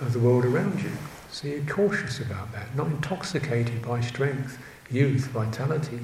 of 0.00 0.12
the 0.12 0.18
world 0.18 0.44
around 0.44 0.82
you. 0.82 0.92
So 1.30 1.48
you're 1.48 1.64
cautious 1.64 2.20
about 2.20 2.52
that, 2.52 2.74
not 2.76 2.86
intoxicated 2.86 3.82
by 3.82 4.00
strength, 4.00 4.58
youth, 4.90 5.26
vitality, 5.26 6.00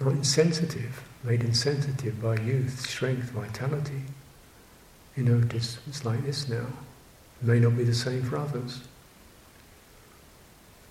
not 0.00 0.12
insensitive, 0.12 1.02
made 1.22 1.42
insensitive 1.42 2.20
by 2.20 2.36
youth, 2.38 2.80
strength, 2.80 3.30
vitality. 3.30 4.02
You 5.16 5.24
know, 5.24 5.38
notice 5.38 5.78
it's 5.86 6.04
like 6.04 6.24
this 6.24 6.48
now. 6.48 6.66
It 7.40 7.46
may 7.46 7.60
not 7.60 7.76
be 7.76 7.84
the 7.84 7.94
same 7.94 8.22
for 8.22 8.36
others. 8.36 8.80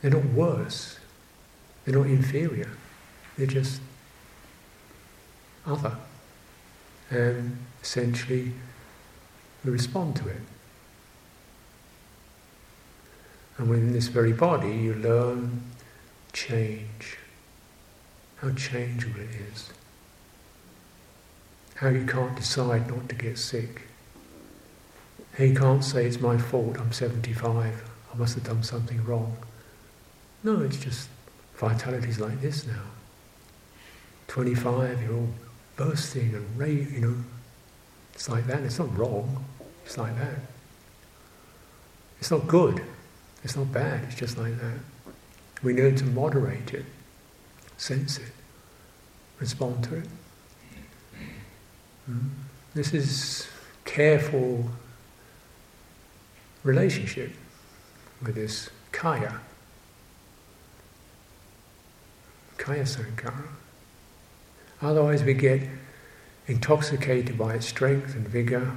They're 0.01 0.12
not 0.12 0.25
worse. 0.25 0.99
They're 1.84 1.95
not 1.95 2.08
inferior. 2.08 2.69
They're 3.38 3.47
just 3.47 3.81
other. 5.65 5.97
And 7.10 7.58
essentially, 7.81 8.53
we 9.63 9.71
respond 9.71 10.15
to 10.17 10.27
it. 10.27 10.41
And 13.58 13.69
within 13.69 13.93
this 13.93 14.08
very 14.08 14.34
body, 14.34 14.75
you 14.75 14.95
learn 14.95 15.62
change. 16.34 17.17
How 18.38 18.51
changeable 18.51 19.21
it 19.21 19.29
is. 19.51 19.69
How 21.75 21.89
you 21.89 22.05
can't 22.05 22.36
decide 22.36 22.89
not 22.89 23.08
to 23.10 23.15
get 23.15 23.38
sick. 23.38 23.84
He 25.38 25.53
can't 25.53 25.84
say 25.84 26.05
it's 26.05 26.21
my 26.21 26.38
fault, 26.38 26.77
I'm 26.79 26.93
75, 26.93 27.89
I 28.13 28.17
must 28.17 28.36
have 28.36 28.43
done 28.45 28.63
something 28.63 29.03
wrong. 29.03 29.36
No, 30.45 30.62
it's 30.62 30.77
just 30.77 31.10
vitality's 31.55 32.19
like 32.19 32.39
this 32.39 32.67
now. 32.67 32.84
25, 34.27 35.01
you're 35.01 35.15
all 35.15 35.29
bursting 35.75 36.36
and 36.36 36.45
ra- 36.55 36.67
you 36.67 36.99
know, 37.01 37.15
it's 38.13 38.29
like 38.29 38.45
that. 38.45 38.62
It's 38.62 38.77
not 38.77 38.95
wrong, 38.95 39.43
it's 39.84 39.97
like 39.97 40.15
that. 40.19 40.38
It's 42.19 42.29
not 42.29 42.45
good, 42.45 42.79
it's 43.43 43.55
not 43.55 43.73
bad, 43.73 44.03
it's 44.03 44.13
just 44.13 44.38
like 44.38 44.55
that. 44.62 44.77
We 45.63 45.73
need 45.73 45.97
to 45.97 46.05
moderate 46.05 46.75
it, 46.75 46.86
sense 47.77 48.19
it, 48.19 48.31
respond 49.39 49.84
to 49.86 49.95
it. 49.95 50.08
Mm. 52.08 52.29
This 52.75 52.93
is 52.93 53.47
careful 53.84 54.69
relationship 56.63 57.31
with 58.23 58.36
this 58.36 58.69
kaya, 58.91 59.39
kaya 62.58 62.84
sankhara. 62.84 63.48
Otherwise, 64.82 65.24
we 65.24 65.34
get 65.34 65.62
intoxicated 66.48 67.38
by 67.38 67.56
its 67.56 67.68
strength 67.68 68.15
and 68.15 68.28
vigor, 68.28 68.72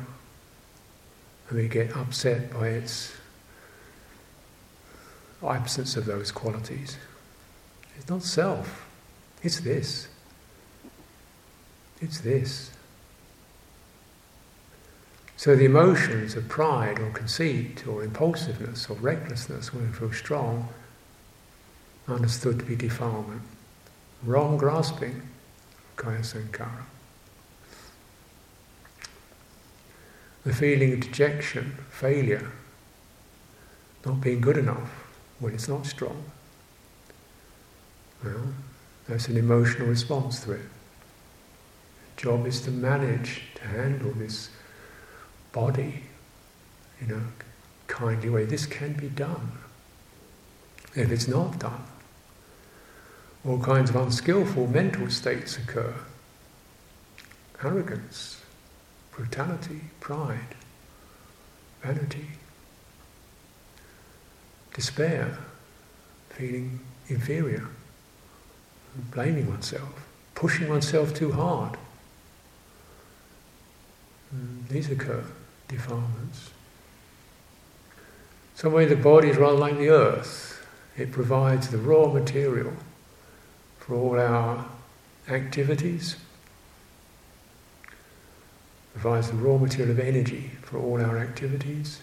and 1.49 1.59
we 1.59 1.69
get 1.69 1.97
upset 1.97 2.53
by 2.53 2.69
its 2.69 3.13
absence 5.47 5.97
of 5.97 6.05
those 6.07 6.33
qualities. 6.33 6.97
It's 7.97 8.09
not 8.09 8.23
self, 8.23 8.87
it's 9.43 9.61
this. 9.61 10.09
It's 12.01 12.21
this. 12.21 12.71
So 15.37 15.55
the 15.55 15.65
emotions 15.65 16.35
of 16.35 16.49
pride 16.49 16.99
or 16.99 17.11
conceit 17.11 17.87
or 17.87 18.03
impulsiveness 18.03 18.91
or 18.91 18.97
recklessness, 18.97 19.73
when 19.73 19.87
we 19.87 19.93
feel 19.93 20.13
strong, 20.13 20.69
are 22.09 22.17
understood 22.17 22.59
to 22.59 22.65
be 22.65 22.75
defilement. 22.75 23.43
Wrong 24.25 24.57
grasping, 24.57 25.23
kaya 25.97 26.19
sankhara. 26.19 26.85
The 30.45 30.53
feeling 30.55 30.95
of 30.95 31.01
dejection, 31.01 31.77
failure, 31.91 32.51
not 34.05 34.21
being 34.21 34.41
good 34.41 34.57
enough 34.57 34.91
when 35.39 35.55
it's 35.55 35.69
not 35.69 35.87
strong. 35.87 36.25
Well, 38.25 38.49
that's 39.07 39.29
an 39.29 39.37
emotional 39.37 39.87
response 39.87 40.41
to 40.45 40.53
it. 40.53 40.63
The 42.17 42.23
job 42.23 42.47
is 42.47 42.61
to 42.63 42.71
manage, 42.71 43.43
to 43.57 43.67
handle 43.67 44.13
this 44.13 44.51
body 45.53 46.03
in 47.01 47.13
a 47.13 47.23
kindly 47.87 48.29
way. 48.29 48.45
This 48.45 48.67
can 48.67 48.95
be 48.95 49.09
done. 49.09 49.53
If 50.95 51.13
it's 51.13 51.29
not 51.29 51.59
done, 51.59 51.85
all 53.49 53.59
kinds 53.59 53.89
of 53.89 53.97
unskillful 53.97 54.67
mental 54.67 55.09
states 55.09 55.57
occur. 55.57 55.95
Arrogance, 57.65 58.43
brutality, 59.11 59.81
pride, 60.01 60.55
vanity, 61.83 62.27
despair, 64.75 65.39
feeling 66.29 66.79
inferior, 67.09 67.67
blaming 69.13 69.49
oneself, 69.49 70.07
pushing 70.35 70.69
oneself 70.69 71.15
too 71.15 71.33
hard. 71.33 71.79
Mm, 74.35 74.69
these 74.69 74.91
occur, 74.91 75.25
defilements. 75.69 76.51
Some 78.55 78.73
way 78.73 78.85
the 78.85 78.97
body 78.97 79.29
is 79.31 79.39
rather 79.39 79.57
like 79.57 79.79
the 79.79 79.89
earth. 79.89 80.67
It 80.99 81.13
provides 81.13 81.69
the 81.69 81.79
raw 81.79 82.09
material 82.09 82.75
for 83.89 83.95
all 83.95 84.21
our 84.21 84.67
activities, 85.31 86.17
provides 88.93 89.31
the 89.31 89.37
raw 89.37 89.57
material 89.57 89.93
of 89.93 89.99
energy 89.99 90.51
for 90.61 90.79
all 90.79 91.01
our 91.01 91.17
activities, 91.17 92.03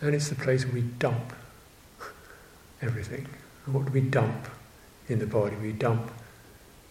and 0.00 0.12
it's 0.12 0.28
the 0.28 0.34
place 0.34 0.64
where 0.64 0.74
we 0.74 0.80
dump 0.80 1.32
everything. 2.82 3.28
And 3.64 3.74
what 3.74 3.86
do 3.86 3.92
we 3.92 4.00
dump 4.00 4.48
in 5.08 5.20
the 5.20 5.26
body? 5.26 5.54
We 5.54 5.70
dump 5.70 6.10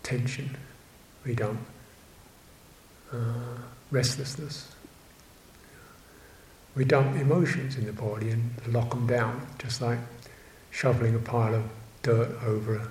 tension, 0.01 0.55
we 1.25 1.35
dump 1.35 1.59
uh, 3.11 3.57
restlessness. 3.91 4.71
We 6.75 6.85
dump 6.85 7.17
emotions 7.17 7.75
in 7.75 7.85
the 7.85 7.91
body 7.91 8.29
and 8.29 8.53
lock 8.67 8.91
them 8.91 9.05
down, 9.05 9.45
just 9.57 9.81
like 9.81 9.99
shoveling 10.71 11.15
a 11.15 11.19
pile 11.19 11.55
of 11.55 11.63
dirt 12.03 12.31
over 12.45 12.89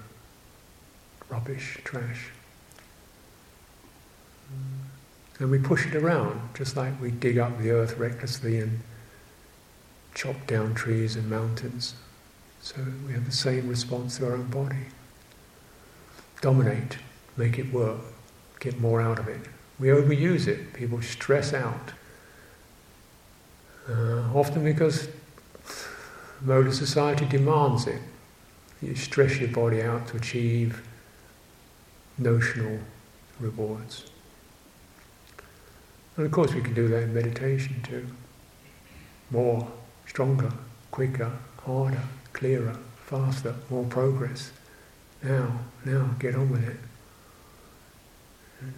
rubbish, 1.29 1.79
trash. 1.85 2.31
And 5.39 5.51
we 5.51 5.59
push 5.59 5.87
it 5.87 5.95
around, 5.95 6.41
just 6.55 6.77
like 6.77 7.01
we 7.01 7.11
dig 7.11 7.39
up 7.39 7.59
the 7.61 7.71
earth 7.71 7.97
recklessly 7.99 8.59
and 8.59 8.81
chop 10.15 10.47
down 10.47 10.75
trees 10.75 11.17
and 11.17 11.31
mountains. 11.31 11.95
So 12.61 12.77
we 13.07 13.13
have 13.13 13.25
the 13.25 13.33
same 13.33 13.69
response 13.69 14.19
to 14.19 14.27
our 14.27 14.35
own 14.35 14.49
body. 14.49 14.87
Dominate, 16.41 16.99
make 17.37 17.59
it 17.59 17.73
work, 17.73 18.01
get 18.59 18.81
more 18.81 19.01
out 19.01 19.19
of 19.19 19.29
it. 19.29 19.41
We 19.79 19.89
overuse 19.89 20.49
it. 20.49 20.73
People 20.73 21.01
stress 21.03 21.55
out. 21.55 21.93
Uh, 23.89 24.23
often 24.35 24.65
because 24.65 25.09
modern 26.41 26.73
society 26.73 27.27
demands 27.27 27.87
it. 27.87 28.03
You 28.81 28.95
stress 28.95 29.39
your 29.39 29.49
body 29.51 29.83
out 29.83 30.09
to 30.09 30.17
achieve 30.17 30.83
notional 32.17 32.79
rewards. 33.41 34.11
And 36.17 36.27
of 36.27 36.33
course, 36.33 36.53
we 36.55 36.61
can 36.61 36.75
do 36.75 36.89
that 36.89 37.05
in 37.05 37.15
meditation 37.15 37.81
too. 37.83 38.07
More, 39.31 39.69
stronger, 40.07 40.53
quicker, 40.91 41.33
harder, 41.65 42.03
clearer, 42.33 42.77
faster, 43.05 43.55
more 43.71 43.85
progress. 43.85 44.53
Now, 45.23 45.61
now, 45.85 46.11
get 46.19 46.35
on 46.35 46.51
with 46.51 46.69
it. 46.69 46.77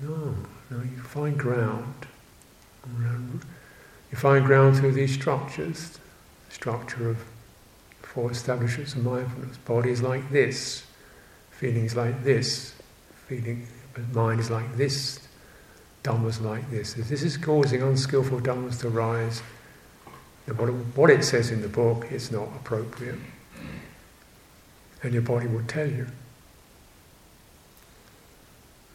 No, 0.02 0.34
no, 0.70 0.82
you 0.82 1.02
find 1.02 1.38
ground. 1.38 2.06
You 2.98 4.16
find 4.16 4.44
ground 4.44 4.76
through 4.76 4.92
these 4.92 5.14
structures, 5.14 5.98
the 6.48 6.54
structure 6.54 7.08
of 7.08 7.18
four 8.12 8.32
establishments 8.32 8.94
of 8.94 9.04
mindfulness. 9.04 9.56
Body 9.58 9.90
is 9.90 10.02
like 10.02 10.28
this, 10.30 10.82
feelings 11.52 11.94
like 11.94 12.24
this, 12.24 12.74
feeling, 13.28 13.68
mind 14.12 14.40
is 14.40 14.50
like 14.50 14.76
this, 14.76 15.20
dhammas 16.02 16.42
like 16.42 16.68
this. 16.70 16.96
If 16.98 17.08
this 17.08 17.22
is 17.22 17.36
causing 17.36 17.82
unskillful 17.82 18.40
dhammas 18.40 18.80
to 18.80 18.88
rise, 18.88 19.42
what 20.96 21.10
it 21.10 21.22
says 21.22 21.52
in 21.52 21.62
the 21.62 21.68
book 21.68 22.10
is 22.10 22.32
not 22.32 22.48
appropriate. 22.56 23.20
And 25.04 25.12
your 25.12 25.22
body 25.22 25.46
will 25.46 25.62
tell 25.62 25.88
you. 25.88 26.08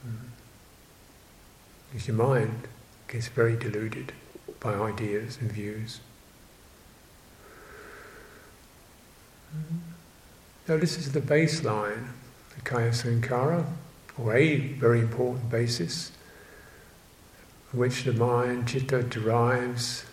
Hmm. 0.03 0.27
Because 1.89 2.07
your 2.09 2.17
mind 2.17 2.67
gets 3.07 3.29
very 3.29 3.55
deluded 3.55 4.11
by 4.59 4.73
ideas 4.73 5.37
and 5.39 5.49
views. 5.49 6.01
Mm-hmm. 9.55 9.77
So 10.67 10.77
this 10.77 10.97
is 10.97 11.11
the 11.11 11.21
baseline, 11.21 12.07
the 12.55 12.61
Kaya 12.61 12.91
Sankhara, 12.91 13.65
or 14.17 14.35
a 14.35 14.57
very 14.57 14.99
important 14.99 15.49
basis, 15.49 16.11
from 17.69 17.79
which 17.79 18.03
the 18.03 18.13
mind, 18.13 18.67
citta, 18.67 19.03
derives 19.03 20.05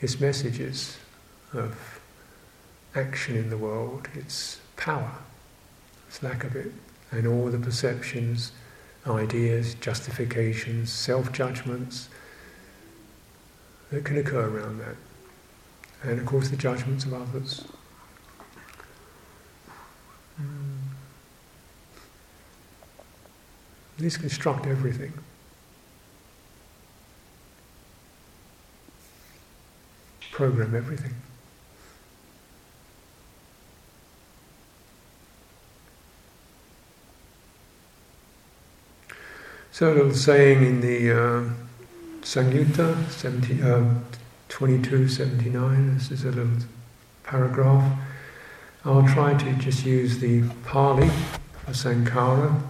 its 0.00 0.18
messages 0.20 0.96
of 1.52 2.00
action 2.94 3.36
in 3.36 3.50
the 3.50 3.58
world, 3.58 4.08
its 4.14 4.60
power, 4.76 5.12
its 6.08 6.22
lack 6.22 6.44
of 6.44 6.56
it, 6.56 6.72
and 7.10 7.26
all 7.26 7.46
the 7.46 7.58
perceptions 7.58 8.52
ideas, 9.06 9.74
justifications, 9.74 10.92
self 10.92 11.32
judgments 11.32 12.08
that 13.90 14.04
can 14.04 14.18
occur 14.18 14.48
around 14.48 14.78
that. 14.78 14.96
And 16.02 16.18
of 16.18 16.26
course, 16.26 16.48
the 16.48 16.56
judgments 16.56 17.04
of 17.04 17.14
others. 17.14 17.64
Mm. 20.38 20.80
These 23.98 24.16
construct 24.16 24.66
everything. 24.66 25.12
Program 30.32 30.74
everything. 30.74 31.14
So 39.72 39.90
a 39.90 39.94
little 39.94 40.14
saying 40.14 40.64
in 40.64 40.80
the 40.82 41.10
uh, 41.10 41.50
Samyutta 42.20 43.10
70, 43.10 43.62
uh, 43.62 43.84
2279, 44.48 45.94
this 45.94 46.10
is 46.10 46.24
a 46.24 46.32
little 46.32 46.52
paragraph. 47.24 47.98
I'll 48.84 49.06
try 49.06 49.34
to 49.34 49.52
just 49.54 49.84
use 49.84 50.18
the 50.18 50.42
Pali 50.64 51.08
for 51.64 51.72
Sankhara. 51.72 52.62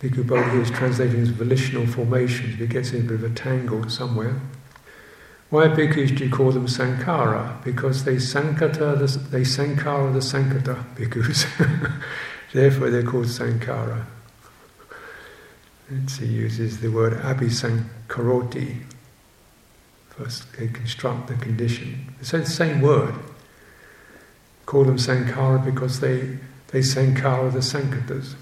Bhikkhu 0.00 0.26
Bodhi 0.26 0.58
is 0.60 0.70
translating 0.70 1.20
as 1.20 1.28
volitional 1.28 1.86
formations, 1.86 2.56
but 2.56 2.64
it 2.64 2.70
gets 2.70 2.92
in 2.92 3.00
a 3.00 3.04
bit 3.04 3.22
of 3.22 3.24
a 3.24 3.34
tangle 3.34 3.88
somewhere. 3.90 4.40
Why 5.50 5.68
bhikkhus 5.68 6.16
do 6.16 6.24
you 6.24 6.30
call 6.30 6.52
them 6.52 6.66
Sankhara? 6.66 7.62
Because 7.64 8.04
they 8.04 8.16
Sankhata, 8.16 8.98
the, 8.98 9.18
they 9.30 9.42
Sankhara 9.42 10.12
the 10.12 10.20
Sankhata 10.20 10.84
bhikkhus. 10.94 11.46
Therefore 12.52 12.90
they're 12.90 13.02
called 13.02 13.26
Sankhara. 13.26 14.04
He 16.18 16.26
uses 16.26 16.80
the 16.80 16.88
word 16.88 17.14
abhisankharoti 17.14 18.82
First, 20.10 20.52
they 20.58 20.66
construct 20.66 21.28
the 21.28 21.34
condition. 21.34 22.12
It's 22.20 22.32
the 22.32 22.44
same 22.44 22.80
word. 22.80 23.14
Call 24.68 24.84
them 24.84 24.98
sankhara 24.98 25.64
because 25.64 26.00
they, 26.00 26.36
they 26.72 26.80
sankhara 26.80 27.50
the 27.50 27.60
sankhatas. 27.60 28.34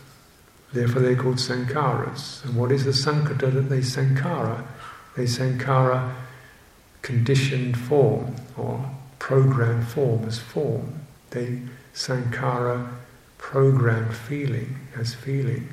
Therefore, 0.72 1.00
they're 1.00 1.14
called 1.14 1.36
sankharas. 1.36 2.44
And 2.44 2.56
what 2.56 2.72
is 2.72 2.84
the 2.84 2.90
sankhata 2.90 3.54
that 3.54 3.68
they 3.68 3.78
sankhara? 3.78 4.66
They 5.16 5.22
sankhara 5.22 6.16
conditioned 7.02 7.78
form 7.78 8.34
or 8.56 8.90
programmed 9.20 9.86
form 9.86 10.24
as 10.24 10.40
form. 10.40 11.02
They 11.30 11.60
sankhara 11.94 12.92
programmed 13.38 14.16
feeling 14.16 14.80
as 14.96 15.14
feeling. 15.14 15.68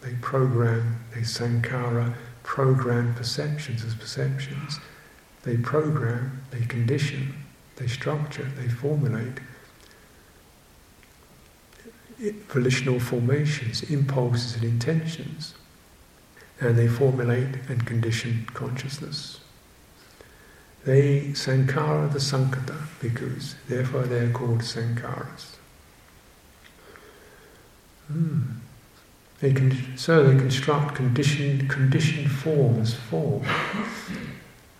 They 0.00 0.14
program, 0.14 0.98
they 1.14 1.20
sankhara 1.20 2.14
program 2.42 3.14
perceptions 3.14 3.84
as 3.84 3.94
perceptions. 3.94 4.80
They 5.44 5.58
program, 5.58 6.42
they 6.50 6.66
condition, 6.66 7.41
they 7.76 7.86
structure, 7.86 8.50
they 8.56 8.68
formulate 8.68 9.40
volitional 12.48 13.00
formations, 13.00 13.82
impulses 13.90 14.54
and 14.54 14.64
intentions, 14.64 15.54
and 16.60 16.76
they 16.76 16.86
formulate 16.86 17.56
and 17.68 17.84
condition 17.86 18.46
consciousness. 18.54 19.40
They 20.84 21.30
sankhara 21.32 22.12
the 22.12 22.18
sankhata 22.18 22.86
bhikkhus, 23.00 23.54
therefore 23.68 24.02
they 24.02 24.18
are 24.20 24.32
called 24.32 24.60
sankharas. 24.60 25.56
Hmm. 28.08 28.40
They 29.40 29.52
can, 29.52 29.96
so 29.96 30.22
they 30.22 30.38
construct 30.38 30.94
conditioned, 30.94 31.68
conditioned 31.68 32.30
form 32.30 32.80
as 32.80 32.94
form. 32.94 33.42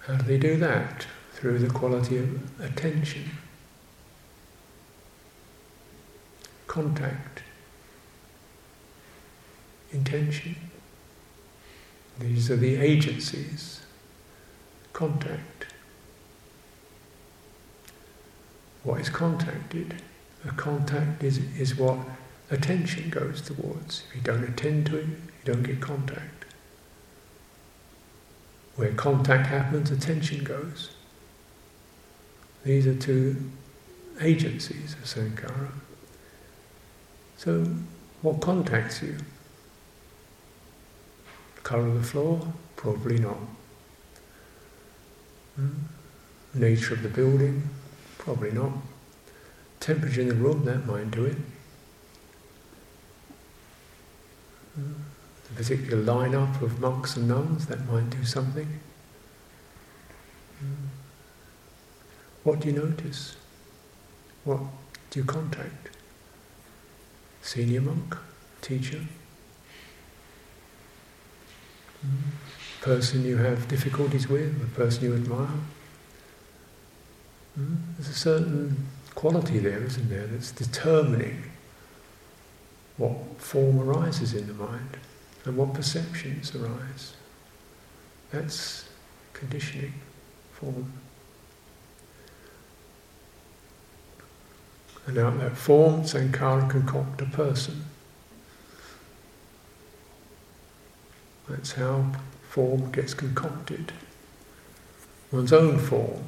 How 0.07 0.15
do 0.17 0.23
they 0.25 0.39
do 0.39 0.57
that? 0.57 1.07
Through 1.43 1.59
the 1.59 1.71
quality 1.75 2.19
of 2.19 2.61
attention, 2.61 3.29
contact, 6.69 7.43
intention. 9.93 10.55
These 12.21 12.49
are 12.49 12.57
the 12.57 12.77
agencies. 12.77 13.81
Contact. 14.93 15.67
What 18.85 19.01
is 19.01 19.09
contacted? 19.09 20.01
A 20.45 20.53
contact 20.53 21.25
is, 21.25 21.39
is 21.59 21.75
what 21.77 21.99
attention 22.53 23.11
goes 23.11 23.41
towards. 23.41 24.05
If 24.11 24.15
you 24.15 24.23
don't 24.23 24.45
attend 24.45 24.87
to 24.87 24.99
it, 24.99 25.07
you 25.07 25.17
don't 25.53 25.65
get 25.65 25.81
contact. 25.81 26.45
Where 28.77 28.95
contact 28.95 29.49
happens, 29.49 29.91
attention 29.91 30.45
goes. 30.45 30.93
These 32.65 32.87
are 32.87 32.95
two 32.95 33.51
agencies 34.21 34.95
of 34.95 35.05
sankhara. 35.05 35.73
So, 37.37 37.67
what 38.23 38.41
contacts 38.41 39.03
you? 39.03 39.17
Colour 41.65 41.89
of 41.89 41.95
the 41.95 42.03
floor? 42.03 42.53
Probably 42.77 43.19
not. 43.19 43.39
Hmm? 45.57 45.71
Nature 46.55 46.95
of 46.95 47.03
the 47.03 47.09
building? 47.09 47.69
Probably 48.19 48.53
not. 48.53 48.73
Temperature 49.81 50.21
in 50.21 50.29
the 50.29 50.35
room? 50.35 50.65
That 50.65 50.87
might 50.87 51.11
do 51.11 51.25
it. 51.25 51.37
The 54.77 55.55
particular 55.55 56.03
lineup 56.03 56.63
of 56.63 56.81
monks 56.81 57.17
and 57.17 57.29
nuns, 57.29 57.67
that 57.67 57.85
might 57.87 58.09
do 58.11 58.25
something. 58.25 58.81
What 62.45 62.61
do 62.61 62.69
you 62.69 62.75
notice? 62.75 63.37
What 64.45 64.61
do 65.11 65.21
you 65.21 65.25
contact? 65.25 65.91
Senior 67.43 67.81
monk? 67.81 68.17
Teacher? 68.61 69.05
Hmm. 72.01 72.31
Person 72.81 73.25
you 73.25 73.37
have 73.37 73.69
difficulties 73.69 74.29
with? 74.29 74.61
A 74.63 74.75
person 74.75 75.05
you 75.05 75.15
admire? 75.15 75.49
Hmm. 77.55 77.75
There's 77.97 78.09
a 78.09 78.15
certain 78.15 78.87
quality 79.15 79.59
there, 79.59 79.83
isn't 79.83 80.09
there, 80.09 80.27
that's 80.27 80.51
determining 80.51 81.45
what 82.97 83.13
form 83.39 83.81
arises 83.81 84.35
in 84.35 84.47
the 84.47 84.55
mind 84.55 84.97
and 85.45 85.57
what 85.57 85.75
perceptions 85.75 86.55
arise. 86.55 87.15
That's 88.31 88.89
conditioning, 89.33 89.93
form. 90.53 90.93
And 95.07 95.19
out 95.19 95.39
that 95.41 95.57
form, 95.57 96.03
Sankhara 96.03 96.71
concoct 96.71 97.21
a 97.21 97.27
person. 97.27 97.85
That's 101.49 101.73
how 101.73 102.13
form 102.49 102.93
gets 102.93 103.15
concocted. 103.15 103.93
One's 105.33 105.53
own 105.53 105.79
form, 105.79 106.25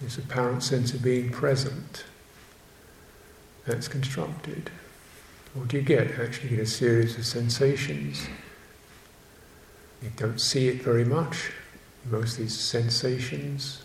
this 0.00 0.16
apparent 0.16 0.62
sense 0.62 0.94
of 0.94 1.02
being 1.02 1.30
present, 1.30 2.04
that's 3.66 3.88
constructed. 3.88 4.70
What 5.54 5.68
do 5.68 5.76
you 5.76 5.82
get? 5.82 6.18
Actually, 6.18 6.50
you 6.50 6.56
get 6.56 6.62
a 6.62 6.66
series 6.66 7.18
of 7.18 7.26
sensations. 7.26 8.26
You 10.02 10.10
don't 10.16 10.40
see 10.40 10.68
it 10.68 10.82
very 10.82 11.04
much. 11.04 11.50
Most 12.08 12.34
of 12.34 12.38
these 12.44 12.58
sensations, 12.58 13.82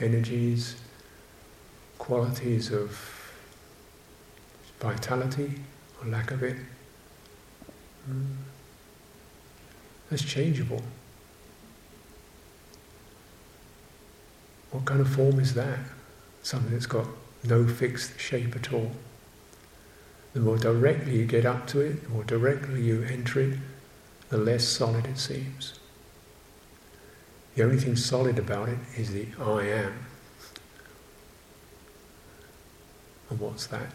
energies, 0.00 0.76
qualities 1.98 2.72
of 2.72 3.19
vitality 4.80 5.60
or 6.00 6.08
lack 6.08 6.30
of 6.30 6.42
it. 6.42 6.56
Mm. 8.10 8.36
That's 10.10 10.24
changeable. 10.24 10.82
What 14.70 14.84
kind 14.84 15.00
of 15.00 15.08
form 15.08 15.38
is 15.38 15.54
that? 15.54 15.78
Something 16.42 16.72
that's 16.72 16.86
got 16.86 17.06
no 17.44 17.66
fixed 17.66 18.18
shape 18.18 18.56
at 18.56 18.72
all. 18.72 18.92
The 20.32 20.40
more 20.40 20.58
directly 20.58 21.18
you 21.18 21.24
get 21.24 21.44
up 21.44 21.66
to 21.68 21.80
it, 21.80 22.04
the 22.04 22.08
more 22.08 22.24
directly 22.24 22.82
you 22.82 23.02
enter 23.02 23.40
it, 23.40 23.58
the 24.28 24.38
less 24.38 24.66
solid 24.66 25.06
it 25.06 25.18
seems. 25.18 25.78
The 27.56 27.64
only 27.64 27.78
thing 27.78 27.96
solid 27.96 28.38
about 28.38 28.68
it 28.68 28.78
is 28.96 29.12
the 29.12 29.26
I 29.40 29.64
am. 29.64 29.92
And 33.28 33.40
what's 33.40 33.66
that? 33.66 33.90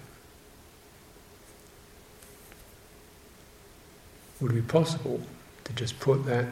Would 4.39 4.51
it 4.51 4.55
be 4.55 4.61
possible 4.61 5.21
to 5.63 5.73
just 5.73 5.99
put 5.99 6.25
that 6.25 6.47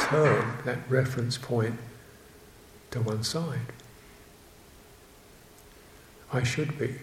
term, 0.00 0.58
that 0.64 0.78
reference 0.88 1.38
point, 1.38 1.78
to 2.90 3.00
one 3.00 3.22
side? 3.22 3.72
I 6.32 6.42
should 6.42 6.78
be. 6.78 6.96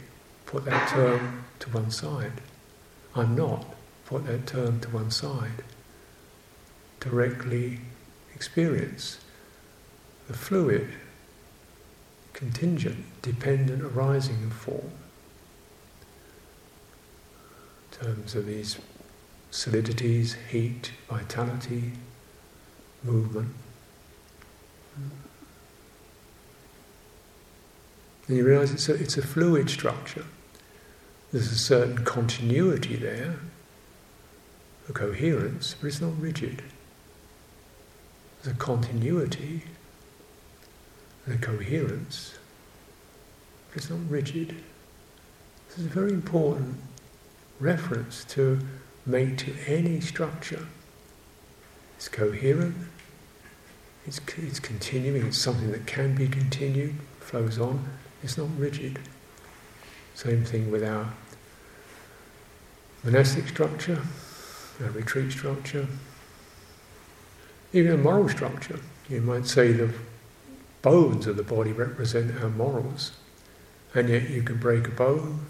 Put 0.45 0.65
that 0.65 0.89
term 0.89 1.45
to 1.59 1.69
one 1.69 1.91
side. 1.91 2.33
I'm 3.15 3.35
not. 3.35 3.65
Put 4.05 4.27
that 4.27 4.45
term 4.45 4.79
to 4.81 4.89
one 4.89 5.11
side. 5.11 5.63
Directly 6.99 7.79
experience 8.35 9.19
the 10.27 10.33
fluid, 10.33 10.89
contingent, 12.33 13.05
dependent 13.21 13.81
arising 13.81 14.43
of 14.43 14.53
form. 14.53 14.91
In 17.91 18.05
terms 18.05 18.35
of 18.35 18.45
these 18.45 18.77
solidities, 19.55 20.35
heat, 20.49 20.91
vitality, 21.09 21.93
movement. 23.03 23.53
And 28.27 28.37
you 28.37 28.45
realize 28.45 28.73
it's 28.73 28.89
a, 28.89 28.95
it's 28.95 29.17
a 29.17 29.21
fluid 29.21 29.69
structure. 29.69 30.25
There's 31.31 31.53
a 31.53 31.57
certain 31.57 32.03
continuity 32.03 32.97
there, 32.97 33.39
a 34.89 34.93
coherence, 34.93 35.73
but 35.79 35.87
it's 35.87 36.01
not 36.01 36.19
rigid. 36.19 36.61
There's 38.43 38.57
a 38.57 38.59
continuity 38.59 39.63
and 41.25 41.35
a 41.35 41.37
coherence, 41.37 42.37
but 43.69 43.77
it's 43.77 43.89
not 43.89 43.99
rigid. 44.09 44.49
This 45.69 45.77
is 45.77 45.85
a 45.85 45.89
very 45.89 46.11
important 46.11 46.75
reference 47.61 48.25
to 48.25 48.59
make 49.05 49.37
to 49.37 49.53
any 49.67 50.01
structure. 50.01 50.67
It's 51.97 52.09
coherent, 52.09 52.75
it's, 54.05 54.19
it's 54.37 54.59
continuing, 54.59 55.27
it's 55.27 55.37
something 55.37 55.71
that 55.71 55.87
can 55.87 56.15
be 56.15 56.27
continued, 56.27 56.95
flows 57.19 57.59
on, 57.59 57.87
it's 58.23 58.37
not 58.37 58.47
rigid. 58.57 58.99
Same 60.13 60.43
thing 60.43 60.71
with 60.71 60.83
our 60.83 61.13
monastic 63.03 63.47
structure, 63.47 64.01
a 64.79 64.89
retreat 64.91 65.31
structure, 65.31 65.87
even 67.73 67.91
a 67.93 67.97
moral 67.97 68.29
structure. 68.29 68.79
You 69.09 69.21
might 69.21 69.45
say 69.45 69.71
the 69.71 69.93
bones 70.81 71.27
of 71.27 71.37
the 71.37 71.43
body 71.43 71.71
represent 71.71 72.41
our 72.41 72.49
morals, 72.49 73.11
and 73.93 74.09
yet 74.09 74.29
you 74.29 74.43
can 74.43 74.57
break 74.57 74.87
a 74.87 74.91
bone. 74.91 75.45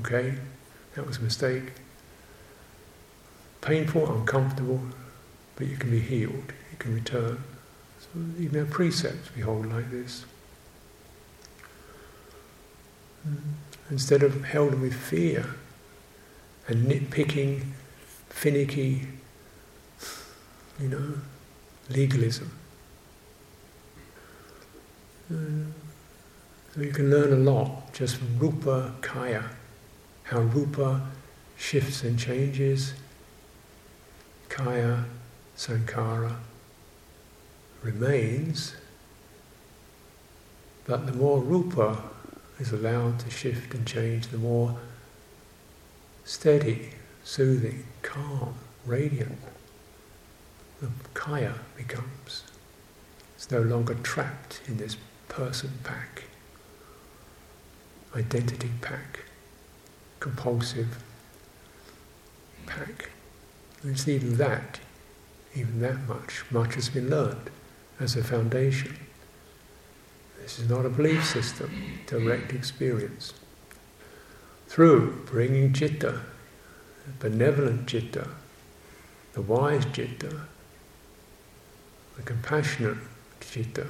Okay, 0.00 0.34
that 0.94 1.06
was 1.06 1.18
a 1.18 1.22
mistake. 1.22 1.72
Painful, 3.60 4.10
uncomfortable, 4.10 4.80
but 5.56 5.66
you 5.66 5.76
can 5.76 5.90
be 5.90 6.00
healed. 6.00 6.52
You 6.70 6.78
can 6.78 6.94
return. 6.94 7.42
So 8.00 8.08
even 8.38 8.60
our 8.60 8.66
precepts 8.66 9.34
we 9.36 9.42
hold 9.42 9.66
like 9.66 9.90
this. 9.90 10.24
Mm. 13.28 13.36
Instead 13.90 14.22
of 14.22 14.44
held 14.44 14.80
with 14.80 14.94
fear 14.94 15.54
and 16.68 16.86
nitpicking, 16.86 17.64
finicky, 18.28 19.08
you 20.80 20.88
know, 20.88 21.14
legalism. 21.90 22.50
Uh, 25.30 25.70
so 26.74 26.80
you 26.80 26.92
can 26.92 27.10
learn 27.10 27.32
a 27.32 27.36
lot 27.36 27.92
just 27.92 28.16
from 28.16 28.38
rupa 28.38 28.94
kaya, 29.00 29.44
how 30.22 30.40
rupa 30.40 31.02
shifts 31.56 32.02
and 32.02 32.18
changes, 32.18 32.94
kaya, 34.64 35.04
sankhara 35.56 36.36
remains, 37.82 38.74
but 40.86 41.06
the 41.06 41.12
more 41.12 41.40
rupa 41.40 42.02
is 42.58 42.72
allowed 42.72 43.18
to 43.20 43.30
shift 43.30 43.72
and 43.74 43.86
change, 43.86 44.28
the 44.28 44.38
more 44.38 44.76
steady, 46.24 46.90
soothing, 47.24 47.84
calm, 48.02 48.54
radiant 48.84 49.38
the 50.80 50.88
kaya 51.12 51.54
becomes. 51.76 52.44
It's 53.36 53.50
no 53.50 53.60
longer 53.60 53.94
trapped 53.94 54.60
in 54.66 54.78
this 54.78 54.96
person 55.28 55.70
pack, 55.84 56.24
identity 58.14 58.70
pack, 58.80 59.20
compulsive 60.20 61.02
pack. 62.66 63.10
It's 63.82 64.06
even 64.06 64.36
that, 64.36 64.78
even 65.54 65.80
that 65.80 66.06
much, 66.06 66.44
much 66.50 66.74
has 66.74 66.90
been 66.90 67.08
learned 67.08 67.50
as 67.98 68.14
a 68.14 68.22
foundation. 68.22 68.94
This 70.42 70.58
is 70.58 70.68
not 70.68 70.84
a 70.84 70.90
belief 70.90 71.24
system, 71.24 71.98
direct 72.06 72.52
experience. 72.52 73.32
Through 74.68 75.24
bringing 75.24 75.74
citta, 75.74 76.20
benevolent 77.18 77.88
citta, 77.88 78.28
the 79.32 79.40
wise 79.40 79.86
citta, 79.94 80.42
the 82.16 82.22
compassionate 82.22 82.98
citta, 83.40 83.86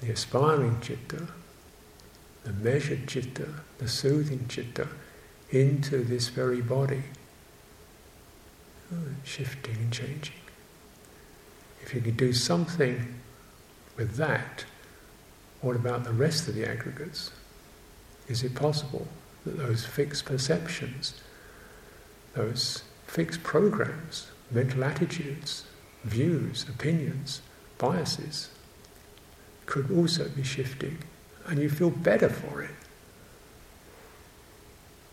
the 0.00 0.10
aspiring 0.10 0.80
citta, 0.82 1.28
the 2.42 2.52
measured 2.54 3.08
citta, 3.08 3.48
the 3.78 3.86
soothing 3.86 4.46
citta, 4.48 4.88
into 5.50 6.02
this 6.02 6.28
very 6.28 6.60
body, 6.60 7.02
shifting 9.24 9.76
and 9.76 9.92
changing. 9.92 10.34
If 11.82 11.94
you 11.94 12.00
could 12.00 12.16
do 12.16 12.32
something 12.32 13.14
with 13.96 14.16
that, 14.16 14.64
what 15.60 15.76
about 15.76 16.04
the 16.04 16.12
rest 16.12 16.48
of 16.48 16.54
the 16.54 16.68
aggregates? 16.68 17.30
Is 18.28 18.42
it 18.42 18.54
possible 18.54 19.06
that 19.44 19.58
those 19.58 19.84
fixed 19.84 20.24
perceptions, 20.24 21.20
those 22.34 22.82
fixed 23.06 23.42
programs, 23.42 24.28
mental 24.50 24.84
attitudes, 24.84 25.64
views, 26.04 26.66
opinions, 26.68 27.42
biases 27.78 28.50
could 29.66 29.90
also 29.90 30.28
be 30.28 30.42
shifting, 30.42 30.98
and 31.46 31.58
you 31.58 31.70
feel 31.70 31.90
better 31.90 32.28
for 32.28 32.62
it. 32.62 32.70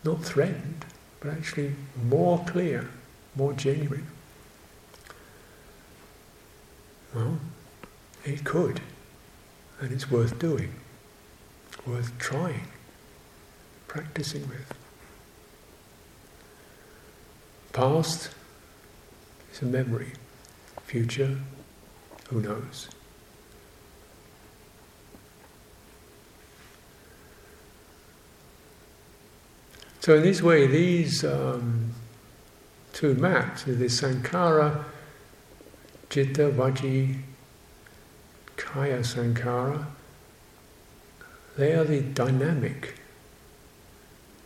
Not 0.04 0.24
threatened, 0.24 0.86
but 1.20 1.32
actually 1.32 1.74
more 2.10 2.44
clear, 2.46 2.90
more 3.38 3.54
genuine. 3.54 4.08
Well, 7.14 7.38
it 8.26 8.44
could, 8.44 8.82
and 9.80 9.92
it's 9.92 10.10
worth 10.10 10.40
doing, 10.40 10.74
worth 11.86 12.18
trying, 12.18 12.68
practicing 13.88 14.42
with. 14.50 14.74
Past 17.74 18.32
is 19.54 19.62
a 19.62 19.66
memory. 19.66 20.14
Future, 20.86 21.38
who 22.30 22.42
knows? 22.42 22.90
So 30.00 30.16
in 30.16 30.24
this 30.24 30.42
way, 30.42 30.68
these 30.68 31.24
um, 31.24 31.94
two 32.98 33.14
maps, 33.14 33.62
the 33.66 33.76
Sankhara, 33.76 34.84
Citta, 36.10 36.50
Vaci, 36.50 37.20
Kaya 38.56 39.02
Sankhara. 39.02 39.86
they 41.56 41.74
are 41.74 41.84
the 41.84 42.02
dynamic 42.02 42.96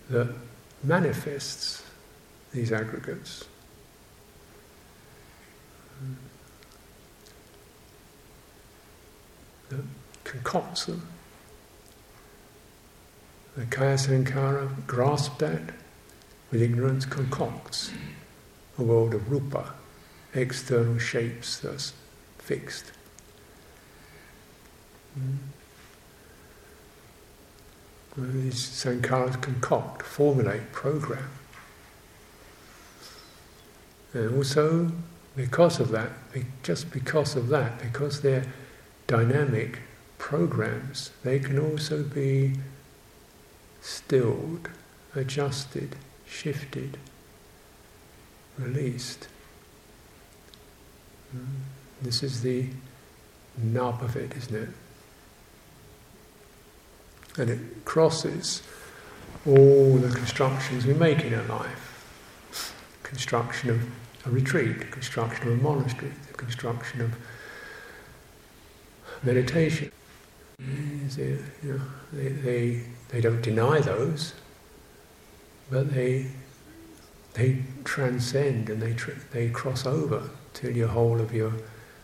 that 0.09 0.27
manifests 0.83 1.83
these 2.53 2.73
aggregates. 2.73 3.45
that 9.69 9.85
concocts 10.25 10.87
them. 10.87 11.07
The 13.55 13.65
Kaya 13.67 13.97
Sankara 13.97 14.67
grasped 14.87 15.39
that 15.39 15.61
with 16.51 16.61
ignorance 16.61 17.05
concocts 17.05 17.91
world 18.81 19.13
of 19.13 19.31
rupa, 19.31 19.73
external 20.33 20.97
shapes 20.97 21.59
thus 21.59 21.93
fixed. 22.37 22.91
Mm. 25.17 25.37
These 28.17 28.55
sankharas 28.55 29.41
concoct, 29.41 30.03
formulate, 30.03 30.71
program. 30.71 31.29
And 34.13 34.35
also, 34.35 34.91
because 35.35 35.79
of 35.79 35.91
that, 35.91 36.11
just 36.63 36.91
because 36.91 37.35
of 37.35 37.47
that, 37.47 37.79
because 37.79 38.21
they're 38.21 38.45
dynamic 39.07 39.79
programs, 40.17 41.11
they 41.23 41.39
can 41.39 41.57
also 41.57 42.03
be 42.03 42.55
stilled, 43.81 44.69
adjusted, 45.15 45.95
shifted, 46.27 46.97
released. 48.61 49.27
Hmm. 51.31 51.45
This 52.01 52.23
is 52.23 52.41
the 52.41 52.67
nub 53.57 54.01
of 54.01 54.15
it, 54.15 54.35
isn't 54.35 54.55
it? 54.55 54.69
And 57.37 57.49
it 57.49 57.85
crosses 57.85 58.63
all 59.45 59.97
the 59.97 60.13
constructions 60.13 60.85
we 60.85 60.93
make 60.93 61.21
in 61.23 61.33
our 61.33 61.43
life. 61.43 62.75
Construction 63.03 63.69
of 63.69 63.81
a 64.25 64.29
retreat, 64.29 64.91
construction 64.91 65.47
of 65.47 65.59
a 65.59 65.63
monastery, 65.63 66.11
the 66.27 66.33
construction 66.33 67.01
of 67.01 67.15
meditation. 69.23 69.91
They, 70.59 71.37
you 71.63 71.73
know, 71.73 71.81
they, 72.13 72.29
they, 72.29 72.83
they 73.09 73.21
don't 73.21 73.41
deny 73.41 73.79
those, 73.79 74.33
but 75.69 75.93
they, 75.93 76.27
they 77.33 77.63
transcend 77.83 78.69
and 78.69 78.81
they, 78.81 78.93
tr- 78.93 79.11
they 79.31 79.49
cross 79.49 79.85
over 79.85 80.29
till 80.53 80.75
your 80.75 80.89
whole 80.89 81.21
of 81.21 81.33
your 81.33 81.53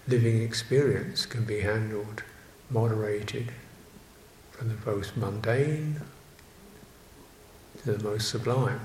living 0.07 0.41
experience 0.41 1.25
can 1.25 1.43
be 1.43 1.59
handled, 1.59 2.23
moderated, 2.69 3.51
from 4.51 4.69
the 4.69 4.91
most 4.91 5.15
mundane 5.17 6.01
to 7.83 7.91
the 7.93 8.03
most 8.03 8.29
sublime, 8.29 8.79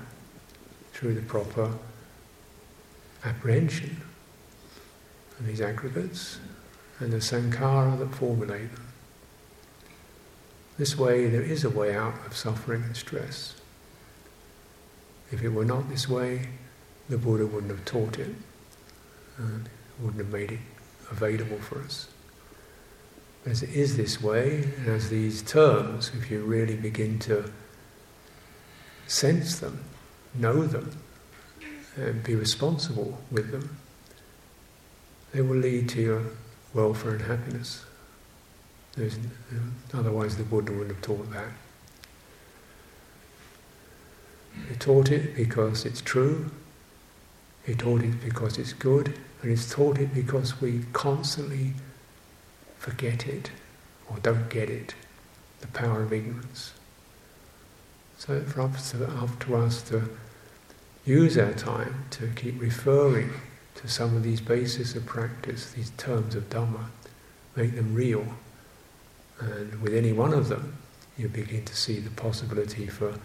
through 0.91 1.13
the 1.13 1.21
proper 1.21 1.71
apprehension 3.23 3.97
of 5.39 5.47
these 5.47 5.61
aggregates 5.61 6.39
and 6.99 7.11
the 7.11 7.17
sankhara 7.17 7.97
that 7.97 8.13
formulate 8.13 8.73
them. 8.75 8.87
This 10.77 10.97
way, 10.97 11.27
there 11.27 11.41
is 11.41 11.63
a 11.63 11.69
way 11.69 11.95
out 11.95 12.15
of 12.25 12.35
suffering 12.35 12.83
and 12.83 12.95
stress. 12.95 13.55
If 15.33 15.41
it 15.41 15.49
were 15.49 15.65
not 15.65 15.89
this 15.89 16.07
way, 16.07 16.47
the 17.09 17.17
Buddha 17.17 17.47
wouldn't 17.47 17.71
have 17.71 17.83
taught 17.85 18.19
it 18.19 18.35
and 19.39 19.67
wouldn't 19.99 20.19
have 20.19 20.31
made 20.31 20.51
it 20.51 20.59
available 21.09 21.57
for 21.57 21.81
us. 21.81 22.07
As 23.43 23.63
it 23.63 23.71
is 23.71 23.97
this 23.97 24.21
way, 24.21 24.71
and 24.77 24.87
as 24.89 25.09
these 25.09 25.41
terms, 25.41 26.11
if 26.15 26.29
you 26.29 26.43
really 26.43 26.75
begin 26.75 27.17
to 27.19 27.51
sense 29.07 29.57
them, 29.57 29.83
know 30.35 30.67
them, 30.67 30.95
and 31.95 32.23
be 32.23 32.35
responsible 32.35 33.19
with 33.31 33.49
them, 33.49 33.77
they 35.33 35.41
will 35.41 35.57
lead 35.57 35.89
to 35.89 36.01
your 36.01 36.21
welfare 36.75 37.13
and 37.13 37.21
happiness. 37.23 37.83
There's, 38.95 39.17
otherwise, 39.95 40.37
the 40.37 40.43
Buddha 40.43 40.71
wouldn't 40.71 40.91
have 40.91 41.01
taught 41.01 41.31
that. 41.31 41.49
He 44.69 44.75
taught 44.75 45.11
it 45.11 45.35
because 45.35 45.85
it's 45.85 46.01
true, 46.01 46.51
he 47.65 47.73
taught 47.73 48.01
it 48.01 48.21
because 48.21 48.57
it's 48.57 48.73
good, 48.73 49.19
and 49.41 49.49
he's 49.49 49.69
taught 49.71 49.97
it 49.97 50.13
because 50.13 50.61
we 50.61 50.85
constantly 50.93 51.73
forget 52.77 53.27
it 53.27 53.51
or 54.09 54.17
don't 54.19 54.49
get 54.49 54.69
it, 54.69 54.95
the 55.61 55.67
power 55.67 56.03
of 56.03 56.13
ignorance. 56.13 56.73
So 58.17 58.41
for 58.41 58.61
us 58.61 58.93
up 58.95 59.39
to 59.45 59.55
us 59.55 59.81
to 59.83 60.09
use 61.05 61.37
our 61.37 61.53
time 61.53 62.05
to 62.11 62.27
keep 62.35 62.61
referring 62.61 63.31
to 63.75 63.87
some 63.87 64.15
of 64.15 64.23
these 64.23 64.39
bases 64.39 64.95
of 64.95 65.05
practice, 65.05 65.71
these 65.71 65.91
terms 65.97 66.35
of 66.35 66.49
Dhamma, 66.49 66.85
make 67.55 67.75
them 67.75 67.93
real. 67.93 68.25
And 69.39 69.81
with 69.81 69.93
any 69.93 70.13
one 70.13 70.33
of 70.33 70.47
them, 70.47 70.77
you 71.17 71.27
begin 71.27 71.65
to 71.65 71.75
see 71.75 71.99
the 71.99 72.09
possibility 72.11 72.87
for 72.87 73.19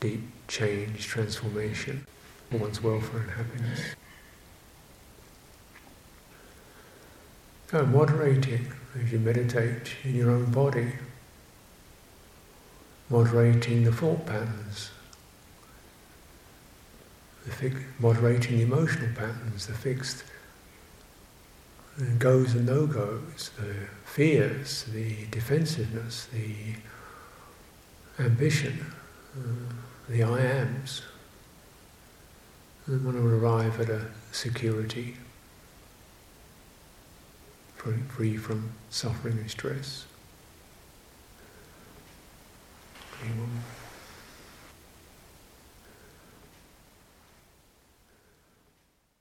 deep 0.00 0.22
change, 0.48 1.06
transformation, 1.06 2.04
for 2.50 2.58
one's 2.58 2.82
welfare 2.82 3.20
and 3.20 3.30
happiness. 3.30 3.80
Moderating 7.90 8.72
as 8.98 9.12
you 9.12 9.18
meditate 9.18 9.94
in 10.02 10.14
your 10.14 10.30
own 10.30 10.50
body, 10.50 10.92
moderating 13.10 13.84
the 13.84 13.92
thought 13.92 14.24
patterns, 14.26 14.90
the 17.46 17.72
moderating 17.98 18.56
the 18.58 18.62
emotional 18.62 19.08
patterns, 19.14 19.66
the 19.66 19.74
fixed 19.74 20.24
goes 22.18 22.54
and 22.54 22.66
no 22.66 22.86
goes, 22.86 23.50
the 23.58 23.74
fears, 24.04 24.84
the 24.84 25.26
defensiveness, 25.30 26.26
the 26.32 26.54
ambition, 28.22 28.86
uh, 29.36 29.72
the 30.08 30.22
I 30.22 30.40
ams. 30.40 31.02
And 32.86 33.04
want 33.04 33.16
to 33.16 33.26
arrive 33.26 33.80
at 33.80 33.90
a 33.90 34.06
security 34.32 35.16
free 38.18 38.36
from 38.36 38.70
suffering 38.90 39.38
and 39.38 39.50
stress. 39.50 40.04
Anyone 43.24 43.62